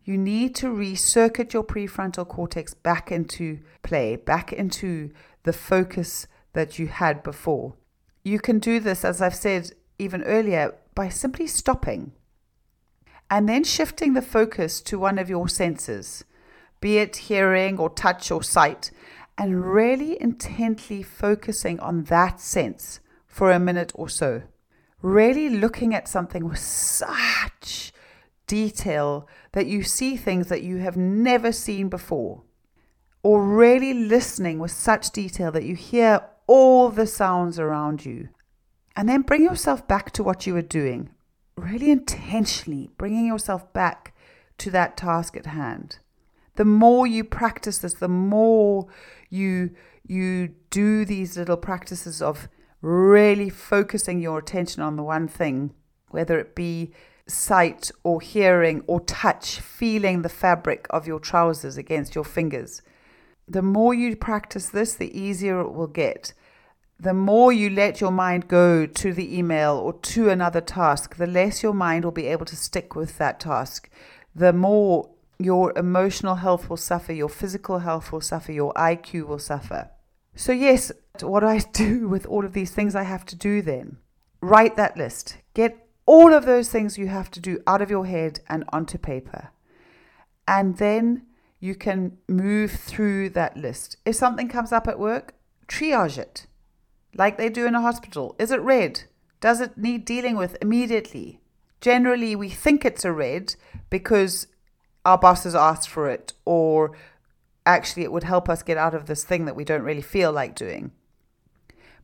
you 0.06 0.18
need 0.18 0.54
to 0.56 0.68
recircuit 0.68 1.52
your 1.52 1.64
prefrontal 1.64 2.28
cortex 2.28 2.74
back 2.74 3.12
into 3.12 3.60
play, 3.82 4.16
back 4.16 4.54
into 4.54 5.12
the 5.44 5.54
focus 5.54 6.28
that 6.54 6.78
you 6.78 6.88
had 6.88 7.24
before. 7.24 7.74
You 8.24 8.40
can 8.40 8.60
do 8.60 8.80
this, 8.80 9.04
as 9.04 9.22
I've 9.22 9.36
said 9.36 9.72
even 9.98 10.24
earlier, 10.24 10.76
by 10.94 11.10
simply 11.10 11.48
stopping 11.48 12.12
and 13.34 13.50
then 13.50 13.64
shifting 13.64 14.14
the 14.14 14.22
focus 14.22 14.80
to 14.80 15.00
one 15.00 15.18
of 15.18 15.28
your 15.28 15.48
senses, 15.48 16.24
be 16.80 17.00
it 17.00 17.16
hearing 17.16 17.80
or 17.80 17.90
touch 17.90 18.30
or 18.30 18.44
sight, 18.44 18.92
and 19.40 19.74
really 19.74 20.22
intently 20.22 21.02
focusing 21.02 21.80
on 21.80 22.04
that 22.04 22.40
sense 22.40 23.00
for 23.26 23.50
a 23.50 23.58
minute 23.58 23.92
or 23.96 24.08
so. 24.08 24.44
Really 25.02 25.50
looking 25.50 25.96
at 25.96 26.08
something 26.08 26.48
with 26.48 26.60
such 26.60 27.92
detail 28.46 29.28
that 29.54 29.66
you 29.66 29.82
see 29.82 30.16
things 30.16 30.46
that 30.50 30.62
you 30.62 30.78
have 30.78 30.96
never 30.96 31.52
seen 31.52 31.90
before. 31.90 32.44
Or 33.24 33.44
really 33.44 33.96
listening 33.96 34.60
with 34.60 34.70
such 34.70 35.10
detail 35.10 35.52
that 35.54 35.66
you 35.66 35.74
hear 35.74 36.22
all 36.46 36.90
the 36.90 37.08
sounds 37.08 37.58
around 37.58 38.06
you. 38.06 38.30
And 38.96 39.10
then 39.10 39.24
bring 39.24 39.42
yourself 39.42 39.88
back 39.88 40.12
to 40.12 40.24
what 40.24 40.46
you 40.46 40.54
were 40.54 40.62
doing 40.62 41.10
really 41.56 41.92
intentionally 41.92 42.90
bringing 42.98 43.26
yourself 43.26 43.72
back 43.74 44.14
to 44.60 44.72
that 44.72 44.98
task 44.98 45.36
at 45.36 45.46
hand. 45.46 46.00
The 46.56 46.66
more 46.66 47.08
you 47.08 47.24
practice 47.24 47.80
this, 47.80 47.96
the 47.96 48.08
more 48.08 48.88
you 49.30 49.72
you 50.06 50.50
do 50.70 51.06
these 51.06 51.38
little 51.38 51.58
practices 51.58 52.22
of 52.22 52.50
really 52.82 53.50
focusing 53.50 54.20
your 54.20 54.38
attention 54.38 54.82
on 54.82 54.98
the 54.98 55.04
one 55.04 55.28
thing, 55.28 55.74
whether 56.10 56.38
it 56.38 56.56
be 56.56 56.92
sight 57.26 57.90
or 58.04 58.20
hearing 58.20 58.84
or 58.86 59.00
touch, 59.00 59.60
feeling 59.60 60.22
the 60.22 60.30
fabric 60.30 60.86
of 60.90 61.08
your 61.08 61.20
trousers 61.20 61.78
against 61.78 62.16
your 62.16 62.26
fingers. 62.26 62.82
The 63.48 63.62
more 63.62 63.94
you 63.94 64.16
practice 64.16 64.70
this, 64.70 64.94
the 64.94 65.18
easier 65.18 65.62
it 65.62 65.72
will 65.72 65.88
get 65.88 66.34
the 67.04 67.14
more 67.14 67.52
you 67.52 67.70
let 67.70 68.00
your 68.00 68.12
mind 68.12 68.48
go 68.48 68.86
to 68.86 69.14
the 69.14 69.38
email 69.38 69.76
or 69.76 69.92
to 69.92 70.30
another 70.30 70.62
task, 70.62 71.18
the 71.18 71.28
less 71.28 71.62
your 71.62 71.74
mind 71.74 72.06
will 72.06 72.12
be 72.12 72.28
able 72.28 72.46
to 72.46 72.56
stick 72.56 72.96
with 72.96 73.18
that 73.18 73.42
task. 73.42 73.90
The 74.34 74.54
more 74.54 75.10
your 75.38 75.78
emotional 75.78 76.36
health 76.36 76.70
will 76.70 76.78
suffer, 76.78 77.12
your 77.12 77.28
physical 77.28 77.80
health 77.80 78.14
will 78.14 78.22
suffer, 78.22 78.54
your 78.54 78.74
IQ 78.76 79.28
will 79.28 79.40
suffer. 79.40 79.90
So, 80.34 80.54
yes, 80.54 80.94
what 81.20 81.42
do 81.42 81.48
I 81.48 81.60
do 81.74 82.08
with 82.08 82.26
all 82.26 82.46
of 82.46 82.54
these 82.54 82.72
things 82.72 82.96
I 82.96 83.04
have 83.04 83.26
to 83.26 83.36
do 83.36 83.62
then? 83.62 83.98
Write 84.40 84.78
that 84.78 84.96
list. 84.96 85.38
Get 85.54 85.86
all 86.06 86.34
of 86.34 86.46
those 86.46 86.70
things 86.70 86.98
you 86.98 87.08
have 87.08 87.30
to 87.32 87.42
do 87.42 87.62
out 87.68 87.82
of 87.82 87.90
your 87.90 88.06
head 88.06 88.40
and 88.48 88.64
onto 88.72 88.98
paper. 88.98 89.50
And 90.48 90.78
then 90.78 91.24
you 91.60 91.76
can 91.76 92.18
move 92.30 92.72
through 92.72 93.32
that 93.32 93.58
list. 93.58 93.98
If 94.06 94.16
something 94.16 94.48
comes 94.48 94.72
up 94.72 94.88
at 94.88 95.00
work, 95.00 95.36
triage 95.68 96.18
it 96.18 96.48
like 97.16 97.38
they 97.38 97.50
do 97.50 97.66
in 97.66 97.76
a 97.76 97.82
hospital? 97.82 98.36
Is 98.40 98.52
it 98.52 98.62
red? 98.62 99.04
Does 99.42 99.62
it 99.62 99.78
need 99.78 100.06
dealing 100.06 100.36
with 100.36 100.58
immediately? 100.62 101.40
Generally, 101.82 102.36
we 102.36 102.50
think 102.50 102.86
it's 102.86 103.04
a 103.04 103.12
red 103.12 103.56
because 103.90 104.48
our 105.06 105.18
boss 105.18 105.44
has 105.44 105.56
asked 105.56 105.90
for 105.90 106.10
it, 106.10 106.34
or 106.46 106.96
actually, 107.66 108.04
it 108.04 108.12
would 108.12 108.24
help 108.24 108.48
us 108.48 108.64
get 108.64 108.78
out 108.78 108.96
of 108.96 109.06
this 109.06 109.24
thing 109.24 109.46
that 109.46 109.56
we 109.56 109.66
don't 109.66 109.84
really 109.84 110.02
feel 110.02 110.32
like 110.32 110.56
doing. 110.56 110.92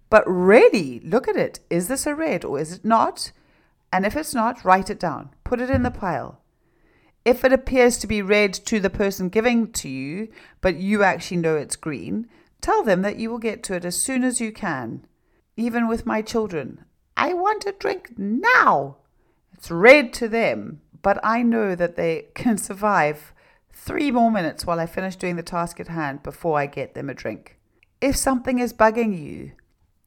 But 0.10 0.24
really, 0.28 1.00
look 1.02 1.28
at 1.28 1.38
it. 1.38 1.60
Is 1.70 1.88
this 1.88 2.08
a 2.08 2.16
red 2.16 2.44
or 2.44 2.60
is 2.60 2.74
it 2.74 2.86
not? 2.86 3.32
And 3.94 4.06
if 4.06 4.16
it's 4.16 4.34
not, 4.34 4.66
write 4.66 4.90
it 4.90 5.00
down, 5.00 5.30
put 5.44 5.62
it 5.62 5.70
in 5.70 5.84
the 5.84 5.92
pile. 5.92 6.42
If 7.26 7.44
it 7.44 7.54
appears 7.54 7.98
to 8.00 8.08
be 8.08 8.22
red 8.22 8.54
to 8.54 8.80
the 8.80 8.90
person 8.90 9.30
giving 9.30 9.72
to 9.74 9.90
you, 9.90 10.30
but 10.62 10.78
you 10.78 11.04
actually 11.04 11.38
know 11.38 11.56
it's 11.56 11.76
green, 11.76 12.28
Tell 12.62 12.84
them 12.84 13.02
that 13.04 13.18
you 13.18 13.30
will 13.30 13.40
get 13.40 13.64
to 13.64 13.76
it 13.76 13.86
as 13.86 14.02
soon 14.02 14.24
as 14.24 14.42
you 14.42 14.52
can. 14.52 15.06
Even 15.56 15.88
with 15.88 16.06
my 16.06 16.22
children, 16.22 16.86
I 17.16 17.34
want 17.34 17.66
a 17.66 17.72
drink 17.72 18.18
now. 18.18 18.98
It's 19.54 19.72
red 19.72 20.14
to 20.14 20.28
them, 20.28 20.82
but 21.02 21.20
I 21.24 21.42
know 21.42 21.76
that 21.76 21.96
they 21.96 22.28
can 22.34 22.58
survive 22.58 23.34
three 23.72 24.12
more 24.12 24.32
minutes 24.32 24.66
while 24.66 24.80
I 24.80 24.86
finish 24.86 25.16
doing 25.16 25.36
the 25.36 25.44
task 25.44 25.80
at 25.80 25.88
hand 25.88 26.24
before 26.24 26.58
I 26.58 26.66
get 26.66 26.94
them 26.94 27.10
a 27.10 27.14
drink. 27.14 27.58
If 28.02 28.16
something 28.16 28.60
is 28.60 28.74
bugging 28.74 29.18
you, 29.18 29.52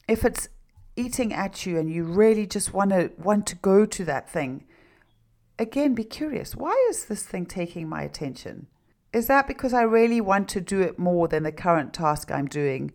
if 0.08 0.24
it's 0.24 0.48
eating 0.96 1.32
at 1.32 1.64
you 1.64 1.78
and 1.78 1.90
you 1.90 2.04
really 2.04 2.46
just 2.46 2.72
want 2.72 2.90
to 2.90 3.10
want 3.18 3.46
to 3.48 3.56
go 3.56 3.86
to 3.86 4.04
that 4.04 4.28
thing, 4.28 4.64
again 5.58 5.94
be 5.94 6.04
curious. 6.04 6.54
Why 6.54 6.74
is 6.90 7.06
this 7.06 7.22
thing 7.22 7.46
taking 7.46 7.88
my 7.88 8.02
attention? 8.02 8.66
Is 9.12 9.26
that 9.26 9.46
because 9.46 9.74
I 9.74 9.82
really 9.82 10.20
want 10.20 10.48
to 10.50 10.60
do 10.60 10.80
it 10.80 10.98
more 10.98 11.28
than 11.28 11.42
the 11.42 11.52
current 11.52 11.92
task 11.92 12.30
I'm 12.30 12.46
doing? 12.46 12.92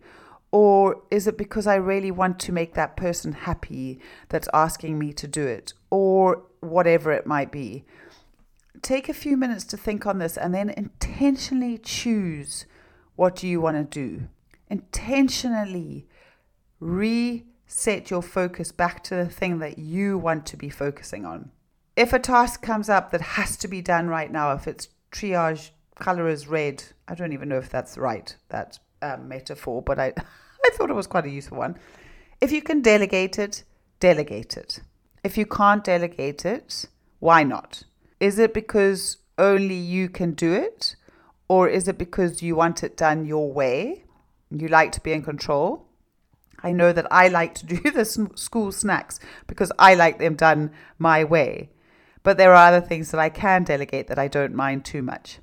Or 0.50 1.02
is 1.10 1.26
it 1.26 1.38
because 1.38 1.66
I 1.66 1.76
really 1.76 2.10
want 2.10 2.38
to 2.40 2.52
make 2.52 2.74
that 2.74 2.96
person 2.96 3.32
happy 3.32 4.00
that's 4.28 4.48
asking 4.52 4.98
me 4.98 5.12
to 5.12 5.28
do 5.28 5.46
it? 5.46 5.74
Or 5.90 6.42
whatever 6.60 7.12
it 7.12 7.26
might 7.26 7.52
be. 7.52 7.84
Take 8.82 9.08
a 9.08 9.14
few 9.14 9.36
minutes 9.36 9.64
to 9.64 9.76
think 9.76 10.06
on 10.06 10.18
this 10.18 10.36
and 10.36 10.54
then 10.54 10.70
intentionally 10.70 11.78
choose 11.78 12.66
what 13.16 13.42
you 13.42 13.60
want 13.60 13.76
to 13.76 13.84
do. 13.84 14.28
Intentionally 14.68 16.06
reset 16.80 18.10
your 18.10 18.22
focus 18.22 18.72
back 18.72 19.02
to 19.04 19.16
the 19.16 19.28
thing 19.28 19.58
that 19.58 19.78
you 19.78 20.16
want 20.16 20.46
to 20.46 20.56
be 20.56 20.68
focusing 20.68 21.24
on. 21.24 21.50
If 21.96 22.12
a 22.12 22.18
task 22.18 22.62
comes 22.62 22.88
up 22.88 23.10
that 23.10 23.20
has 23.20 23.56
to 23.58 23.68
be 23.68 23.82
done 23.82 24.08
right 24.08 24.30
now, 24.30 24.52
if 24.52 24.68
it's 24.68 24.88
triage 25.10 25.70
color 25.98 26.28
is 26.28 26.46
red. 26.46 26.82
I 27.06 27.14
don't 27.14 27.32
even 27.32 27.48
know 27.48 27.58
if 27.58 27.70
that's 27.70 27.98
right, 27.98 28.34
that 28.48 28.78
um, 29.02 29.28
metaphor, 29.28 29.82
but 29.82 29.98
I, 29.98 30.12
I 30.64 30.70
thought 30.72 30.90
it 30.90 30.94
was 30.94 31.06
quite 31.06 31.26
a 31.26 31.30
useful 31.30 31.58
one. 31.58 31.76
If 32.40 32.52
you 32.52 32.62
can 32.62 32.82
delegate 32.82 33.38
it, 33.38 33.64
delegate 34.00 34.56
it. 34.56 34.80
If 35.24 35.36
you 35.36 35.46
can't 35.46 35.82
delegate 35.82 36.44
it, 36.44 36.86
why 37.18 37.42
not? 37.42 37.82
Is 38.20 38.38
it 38.38 38.54
because 38.54 39.18
only 39.36 39.74
you 39.74 40.08
can 40.08 40.32
do 40.32 40.52
it? 40.52 40.96
Or 41.48 41.68
is 41.68 41.88
it 41.88 41.98
because 41.98 42.42
you 42.42 42.56
want 42.56 42.82
it 42.82 42.96
done 42.96 43.24
your 43.24 43.50
way? 43.52 44.04
You 44.50 44.68
like 44.68 44.92
to 44.92 45.00
be 45.00 45.12
in 45.12 45.22
control? 45.22 45.86
I 46.62 46.72
know 46.72 46.92
that 46.92 47.06
I 47.10 47.28
like 47.28 47.54
to 47.56 47.66
do 47.74 47.90
the 47.90 48.04
school 48.04 48.72
snacks 48.72 49.18
because 49.46 49.72
I 49.78 49.94
like 49.94 50.18
them 50.18 50.34
done 50.34 50.70
my 50.98 51.24
way. 51.24 51.70
But 52.22 52.36
there 52.36 52.52
are 52.52 52.68
other 52.68 52.84
things 52.84 53.10
that 53.10 53.20
I 53.20 53.30
can 53.30 53.64
delegate 53.64 54.08
that 54.08 54.18
I 54.18 54.28
don't 54.28 54.54
mind 54.54 54.84
too 54.84 55.02
much. 55.02 55.38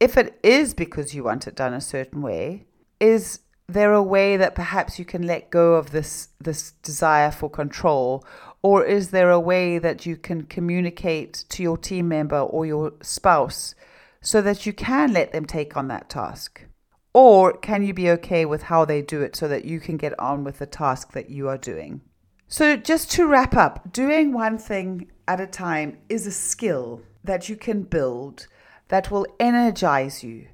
If 0.00 0.16
it 0.16 0.38
is 0.42 0.74
because 0.74 1.14
you 1.14 1.24
want 1.24 1.46
it 1.46 1.54
done 1.54 1.74
a 1.74 1.80
certain 1.80 2.22
way, 2.22 2.66
is 3.00 3.40
there 3.68 3.92
a 3.92 4.02
way 4.02 4.36
that 4.36 4.54
perhaps 4.54 4.98
you 4.98 5.04
can 5.04 5.26
let 5.26 5.50
go 5.50 5.74
of 5.74 5.90
this 5.90 6.28
this 6.40 6.72
desire 6.82 7.30
for 7.30 7.50
control 7.50 8.24
or 8.62 8.84
is 8.84 9.10
there 9.10 9.30
a 9.30 9.38
way 9.38 9.78
that 9.78 10.06
you 10.06 10.16
can 10.16 10.42
communicate 10.42 11.44
to 11.50 11.62
your 11.62 11.76
team 11.76 12.08
member 12.08 12.38
or 12.38 12.64
your 12.64 12.94
spouse 13.02 13.74
so 14.22 14.40
that 14.40 14.64
you 14.64 14.72
can 14.72 15.12
let 15.12 15.32
them 15.32 15.44
take 15.44 15.76
on 15.76 15.88
that 15.88 16.08
task 16.08 16.64
or 17.12 17.52
can 17.52 17.82
you 17.82 17.92
be 17.92 18.10
okay 18.10 18.44
with 18.44 18.62
how 18.64 18.84
they 18.84 19.02
do 19.02 19.22
it 19.22 19.34
so 19.34 19.48
that 19.48 19.64
you 19.64 19.80
can 19.80 19.96
get 19.96 20.18
on 20.20 20.44
with 20.44 20.58
the 20.58 20.66
task 20.66 21.12
that 21.12 21.30
you 21.30 21.48
are 21.48 21.58
doing? 21.58 22.00
So, 22.46 22.76
just 22.76 23.10
to 23.12 23.26
wrap 23.26 23.56
up, 23.56 23.92
doing 23.92 24.32
one 24.32 24.56
thing 24.56 25.10
at 25.26 25.40
a 25.40 25.46
time 25.46 25.98
is 26.08 26.26
a 26.26 26.32
skill 26.32 27.02
that 27.24 27.48
you 27.48 27.56
can 27.56 27.82
build 27.82 28.46
that 28.88 29.10
will 29.10 29.26
energize 29.38 30.24
you. 30.24 30.48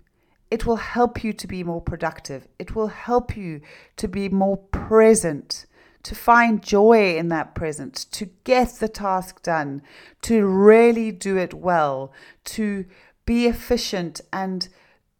It 0.50 0.66
will 0.66 0.76
help 0.76 1.24
you 1.24 1.32
to 1.32 1.46
be 1.46 1.64
more 1.64 1.80
productive. 1.80 2.46
It 2.58 2.74
will 2.74 2.88
help 2.88 3.36
you 3.36 3.60
to 3.96 4.06
be 4.06 4.28
more 4.28 4.56
present, 4.56 5.66
to 6.04 6.14
find 6.14 6.62
joy 6.62 7.16
in 7.16 7.28
that 7.28 7.54
present, 7.54 7.94
to 8.12 8.26
get 8.44 8.74
the 8.74 8.88
task 8.88 9.42
done, 9.42 9.82
to 10.22 10.46
really 10.46 11.10
do 11.10 11.36
it 11.36 11.54
well, 11.54 12.12
to 12.44 12.84
be 13.24 13.46
efficient, 13.46 14.20
and 14.32 14.68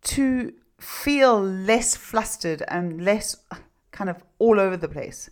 to 0.02 0.52
feel 0.78 1.40
less 1.40 1.96
flustered 1.96 2.62
and 2.68 3.04
less 3.04 3.36
kind 3.90 4.10
of 4.10 4.22
all 4.38 4.60
over 4.60 4.76
the 4.76 4.88
place. 4.88 5.30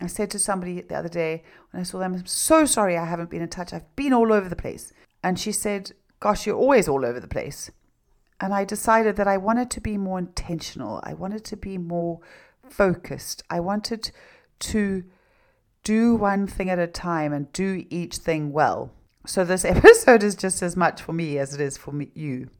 I 0.00 0.06
said 0.06 0.30
to 0.30 0.38
somebody 0.38 0.80
the 0.80 0.94
other 0.94 1.08
day 1.08 1.42
when 1.70 1.80
I 1.80 1.84
saw 1.84 1.98
them, 1.98 2.14
I'm 2.14 2.26
so 2.26 2.64
sorry 2.64 2.96
I 2.96 3.04
haven't 3.04 3.30
been 3.30 3.42
in 3.42 3.48
touch. 3.48 3.72
I've 3.72 3.94
been 3.96 4.12
all 4.12 4.32
over 4.32 4.48
the 4.48 4.56
place. 4.56 4.92
And 5.22 5.38
she 5.38 5.52
said, 5.52 5.92
Gosh, 6.22 6.46
you're 6.46 6.56
always 6.56 6.86
all 6.86 7.04
over 7.04 7.18
the 7.18 7.26
place. 7.26 7.72
And 8.40 8.54
I 8.54 8.64
decided 8.64 9.16
that 9.16 9.26
I 9.26 9.36
wanted 9.38 9.72
to 9.72 9.80
be 9.80 9.98
more 9.98 10.20
intentional. 10.20 11.00
I 11.02 11.14
wanted 11.14 11.44
to 11.46 11.56
be 11.56 11.78
more 11.78 12.20
focused. 12.70 13.42
I 13.50 13.58
wanted 13.58 14.12
to 14.60 15.02
do 15.82 16.14
one 16.14 16.46
thing 16.46 16.70
at 16.70 16.78
a 16.78 16.86
time 16.86 17.32
and 17.32 17.52
do 17.52 17.84
each 17.90 18.18
thing 18.18 18.52
well. 18.52 18.92
So 19.26 19.44
this 19.44 19.64
episode 19.64 20.22
is 20.22 20.36
just 20.36 20.62
as 20.62 20.76
much 20.76 21.02
for 21.02 21.12
me 21.12 21.38
as 21.38 21.54
it 21.54 21.60
is 21.60 21.76
for 21.76 21.90
me, 21.90 22.12
you. 22.14 22.50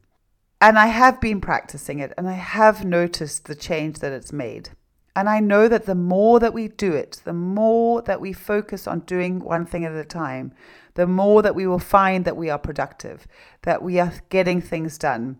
And 0.59 0.77
I 0.77 0.87
have 0.87 1.21
been 1.21 1.39
practicing 1.39 1.99
it 1.99 2.11
and 2.17 2.27
I 2.27 2.33
have 2.33 2.83
noticed 2.83 3.45
the 3.45 3.55
change 3.55 3.99
that 3.99 4.11
it's 4.11 4.33
made. 4.33 4.71
And 5.15 5.29
I 5.29 5.39
know 5.39 5.69
that 5.69 5.85
the 5.85 5.95
more 5.95 6.41
that 6.41 6.53
we 6.53 6.67
do 6.67 6.91
it, 6.91 7.21
the 7.23 7.31
more 7.31 8.01
that 8.01 8.19
we 8.19 8.33
focus 8.33 8.87
on 8.87 9.01
doing 9.01 9.39
one 9.39 9.65
thing 9.65 9.85
at 9.85 9.93
a 9.93 10.03
time, 10.03 10.51
the 10.95 11.07
more 11.07 11.41
that 11.41 11.55
we 11.55 11.67
will 11.67 11.79
find 11.79 12.25
that 12.25 12.37
we 12.37 12.49
are 12.49 12.59
productive, 12.59 13.27
that 13.63 13.81
we 13.81 13.99
are 13.99 14.13
getting 14.29 14.61
things 14.61 14.97
done. 14.97 15.37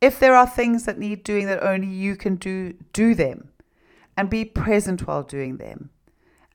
If 0.00 0.18
there 0.18 0.34
are 0.34 0.46
things 0.46 0.84
that 0.84 0.98
need 0.98 1.24
doing 1.24 1.46
that 1.46 1.62
only 1.62 1.88
you 1.88 2.16
can 2.16 2.36
do, 2.36 2.74
do 2.92 3.14
them 3.14 3.48
and 4.16 4.30
be 4.30 4.44
present 4.44 5.06
while 5.06 5.22
doing 5.22 5.56
them. 5.56 5.90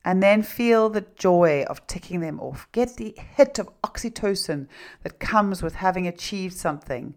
And 0.02 0.22
then 0.22 0.42
feel 0.42 0.88
the 0.88 1.04
joy 1.16 1.64
of 1.68 1.86
ticking 1.86 2.20
them 2.20 2.40
off. 2.40 2.66
Get 2.72 2.96
the 2.96 3.14
hit 3.36 3.58
of 3.58 3.68
oxytocin 3.82 4.66
that 5.02 5.20
comes 5.20 5.62
with 5.62 5.74
having 5.74 6.06
achieved 6.06 6.56
something 6.56 7.16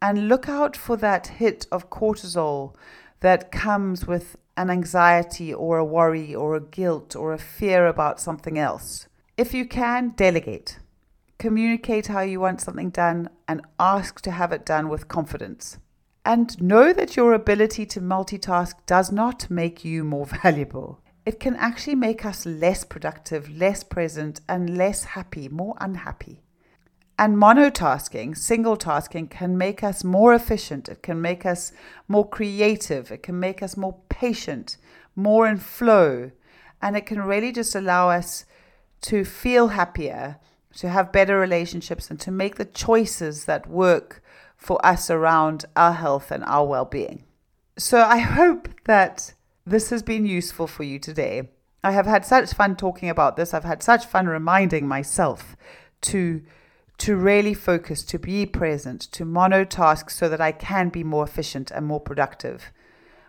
and 0.00 0.28
look 0.28 0.48
out 0.48 0.76
for 0.76 0.96
that 0.98 1.26
hit 1.26 1.66
of 1.70 1.90
cortisol 1.90 2.74
that 3.20 3.52
comes 3.52 4.06
with 4.06 4.36
an 4.56 4.70
anxiety 4.70 5.52
or 5.52 5.78
a 5.78 5.84
worry 5.84 6.34
or 6.34 6.54
a 6.54 6.60
guilt 6.60 7.14
or 7.14 7.32
a 7.32 7.38
fear 7.38 7.86
about 7.86 8.20
something 8.20 8.58
else. 8.58 9.06
If 9.36 9.52
you 9.52 9.66
can, 9.66 10.10
delegate. 10.10 10.78
Communicate 11.38 12.06
how 12.06 12.20
you 12.20 12.38
want 12.38 12.60
something 12.60 12.90
done 12.90 13.28
and 13.48 13.62
ask 13.80 14.20
to 14.20 14.30
have 14.30 14.52
it 14.52 14.64
done 14.64 14.88
with 14.88 15.08
confidence. 15.08 15.78
And 16.24 16.60
know 16.62 16.92
that 16.92 17.16
your 17.16 17.34
ability 17.34 17.84
to 17.86 18.00
multitask 18.00 18.74
does 18.86 19.10
not 19.10 19.50
make 19.50 19.84
you 19.84 20.04
more 20.04 20.26
valuable. 20.42 21.00
It 21.26 21.40
can 21.40 21.56
actually 21.56 21.96
make 21.96 22.24
us 22.24 22.46
less 22.46 22.84
productive, 22.84 23.50
less 23.50 23.82
present, 23.82 24.40
and 24.48 24.76
less 24.76 25.02
happy, 25.02 25.48
more 25.48 25.74
unhappy. 25.80 26.42
And 27.18 27.36
monotasking, 27.36 28.36
single 28.36 28.76
tasking, 28.76 29.26
can 29.28 29.58
make 29.58 29.82
us 29.82 30.04
more 30.04 30.32
efficient. 30.32 30.88
It 30.88 31.02
can 31.02 31.20
make 31.20 31.44
us 31.44 31.72
more 32.06 32.28
creative. 32.28 33.10
It 33.10 33.24
can 33.24 33.40
make 33.40 33.64
us 33.64 33.76
more 33.76 33.96
patient, 34.08 34.76
more 35.16 35.48
in 35.48 35.56
flow. 35.56 36.30
And 36.80 36.96
it 36.96 37.06
can 37.06 37.20
really 37.20 37.50
just 37.50 37.74
allow 37.74 38.10
us 38.10 38.44
to 39.04 39.24
feel 39.24 39.68
happier, 39.68 40.38
to 40.76 40.88
have 40.88 41.12
better 41.12 41.38
relationships, 41.38 42.10
and 42.10 42.18
to 42.20 42.30
make 42.30 42.56
the 42.56 42.64
choices 42.64 43.44
that 43.44 43.68
work 43.68 44.22
for 44.56 44.84
us 44.84 45.10
around 45.10 45.66
our 45.76 45.92
health 45.92 46.30
and 46.30 46.42
our 46.44 46.66
well 46.66 46.86
being. 46.86 47.24
So 47.76 48.02
I 48.02 48.18
hope 48.18 48.68
that 48.84 49.34
this 49.66 49.90
has 49.90 50.02
been 50.02 50.24
useful 50.24 50.66
for 50.66 50.84
you 50.84 50.98
today. 50.98 51.50
I 51.82 51.90
have 51.90 52.06
had 52.06 52.24
such 52.24 52.54
fun 52.54 52.76
talking 52.76 53.10
about 53.10 53.36
this. 53.36 53.52
I've 53.52 53.64
had 53.64 53.82
such 53.82 54.06
fun 54.06 54.26
reminding 54.26 54.88
myself 54.88 55.54
to 56.02 56.42
to 56.96 57.16
really 57.16 57.54
focus, 57.54 58.04
to 58.04 58.18
be 58.18 58.46
present, 58.46 59.00
to 59.00 59.24
monotask 59.24 60.10
so 60.10 60.28
that 60.28 60.40
I 60.40 60.52
can 60.52 60.88
be 60.88 61.02
more 61.02 61.24
efficient 61.24 61.72
and 61.72 61.84
more 61.84 61.98
productive. 61.98 62.70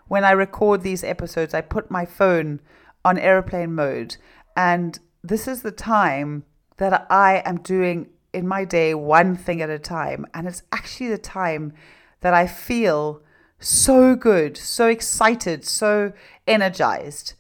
When 0.08 0.24
I 0.24 0.32
record 0.32 0.82
these 0.84 1.04
episodes, 1.04 1.56
I 1.56 1.62
put 1.62 1.90
my 1.90 2.06
phone 2.06 2.62
on 3.04 3.18
airplane 3.18 3.74
mode, 3.74 4.18
and 4.56 5.00
this 5.28 5.48
is 5.48 5.62
the 5.62 5.72
time 5.72 6.44
that 6.78 7.08
I 7.10 7.42
am 7.46 7.58
doing 7.58 8.10
in 8.34 8.48
my 8.48 8.66
day 8.66 8.94
one 8.94 9.36
thing 9.36 9.62
at 9.62 9.70
a 9.70 9.80
time. 9.80 10.26
And 10.34 10.48
it's 10.48 10.64
actually 10.72 11.10
the 11.10 11.18
time 11.18 11.74
that 12.22 12.34
I 12.34 12.48
feel 12.48 13.22
so 13.60 14.16
good, 14.16 14.58
so 14.58 14.88
excited, 14.88 15.66
so 15.66 16.14
energized. 16.46 17.34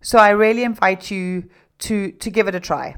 So 0.00 0.18
I 0.18 0.30
really 0.30 0.62
invite 0.62 1.10
you 1.10 1.50
to, 1.80 2.12
to 2.12 2.30
give 2.30 2.48
it 2.48 2.54
a 2.54 2.60
try. 2.60 2.96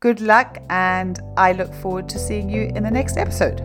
Good 0.00 0.20
luck, 0.20 0.58
and 0.68 1.18
I 1.38 1.52
look 1.52 1.72
forward 1.72 2.10
to 2.10 2.18
seeing 2.18 2.50
you 2.50 2.70
in 2.74 2.82
the 2.82 2.90
next 2.90 3.16
episode. 3.16 3.60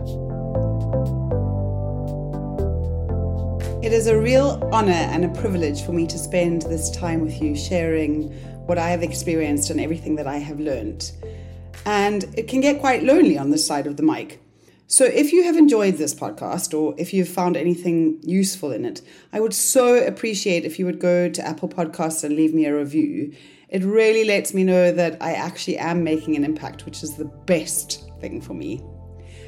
It 3.84 3.92
is 3.92 4.06
a 4.06 4.18
real 4.18 4.70
honour 4.72 4.92
and 4.92 5.24
a 5.24 5.40
privilege 5.40 5.82
for 5.82 5.92
me 5.92 6.06
to 6.06 6.16
spend 6.16 6.62
this 6.62 6.90
time 6.90 7.20
with 7.20 7.42
you 7.42 7.54
sharing 7.54 8.30
what 8.70 8.78
I 8.78 8.90
have 8.90 9.02
experienced 9.02 9.68
and 9.70 9.80
everything 9.80 10.14
that 10.14 10.26
I 10.26 10.38
have 10.38 10.60
learned. 10.60 11.12
And 11.84 12.24
it 12.38 12.48
can 12.48 12.60
get 12.60 12.80
quite 12.80 13.02
lonely 13.02 13.36
on 13.36 13.50
this 13.50 13.66
side 13.66 13.86
of 13.86 13.96
the 13.96 14.02
mic. 14.02 14.40
So, 14.86 15.04
if 15.04 15.32
you 15.32 15.44
have 15.44 15.56
enjoyed 15.56 15.96
this 15.96 16.14
podcast 16.14 16.72
or 16.72 16.94
if 16.96 17.12
you've 17.12 17.28
found 17.28 17.56
anything 17.56 18.20
useful 18.22 18.72
in 18.72 18.84
it, 18.84 19.02
I 19.32 19.40
would 19.40 19.54
so 19.54 19.96
appreciate 20.06 20.64
if 20.64 20.78
you 20.78 20.86
would 20.86 21.00
go 21.00 21.28
to 21.28 21.46
Apple 21.46 21.68
Podcasts 21.68 22.24
and 22.24 22.34
leave 22.34 22.54
me 22.54 22.64
a 22.64 22.74
review 22.74 23.34
it 23.70 23.84
really 23.84 24.24
lets 24.24 24.52
me 24.52 24.64
know 24.64 24.90
that 24.90 25.16
I 25.20 25.32
actually 25.32 25.78
am 25.78 26.02
making 26.02 26.34
an 26.34 26.44
impact, 26.44 26.84
which 26.84 27.04
is 27.04 27.16
the 27.16 27.24
best 27.24 28.10
thing 28.20 28.40
for 28.40 28.52
me. 28.52 28.82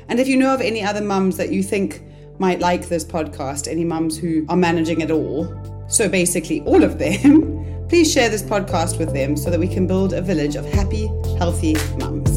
And 0.08 0.20
if 0.20 0.28
you 0.28 0.36
know 0.36 0.54
of 0.54 0.60
any 0.60 0.82
other 0.82 1.00
mums 1.00 1.36
that 1.38 1.50
you 1.50 1.62
think 1.62 2.02
might 2.38 2.60
like 2.60 2.88
this 2.88 3.04
podcast, 3.04 3.66
any 3.66 3.84
mums 3.84 4.16
who 4.16 4.46
are 4.48 4.56
managing 4.56 5.00
it 5.00 5.10
all, 5.10 5.52
so 5.88 6.08
basically 6.08 6.60
all 6.62 6.84
of 6.84 6.98
them, 6.98 7.64
please 7.92 8.10
share 8.10 8.30
this 8.30 8.42
podcast 8.42 8.98
with 8.98 9.12
them 9.12 9.36
so 9.36 9.50
that 9.50 9.60
we 9.60 9.68
can 9.68 9.86
build 9.86 10.14
a 10.14 10.22
village 10.22 10.56
of 10.56 10.64
happy, 10.64 11.08
healthy 11.36 11.76
mums. 11.98 12.31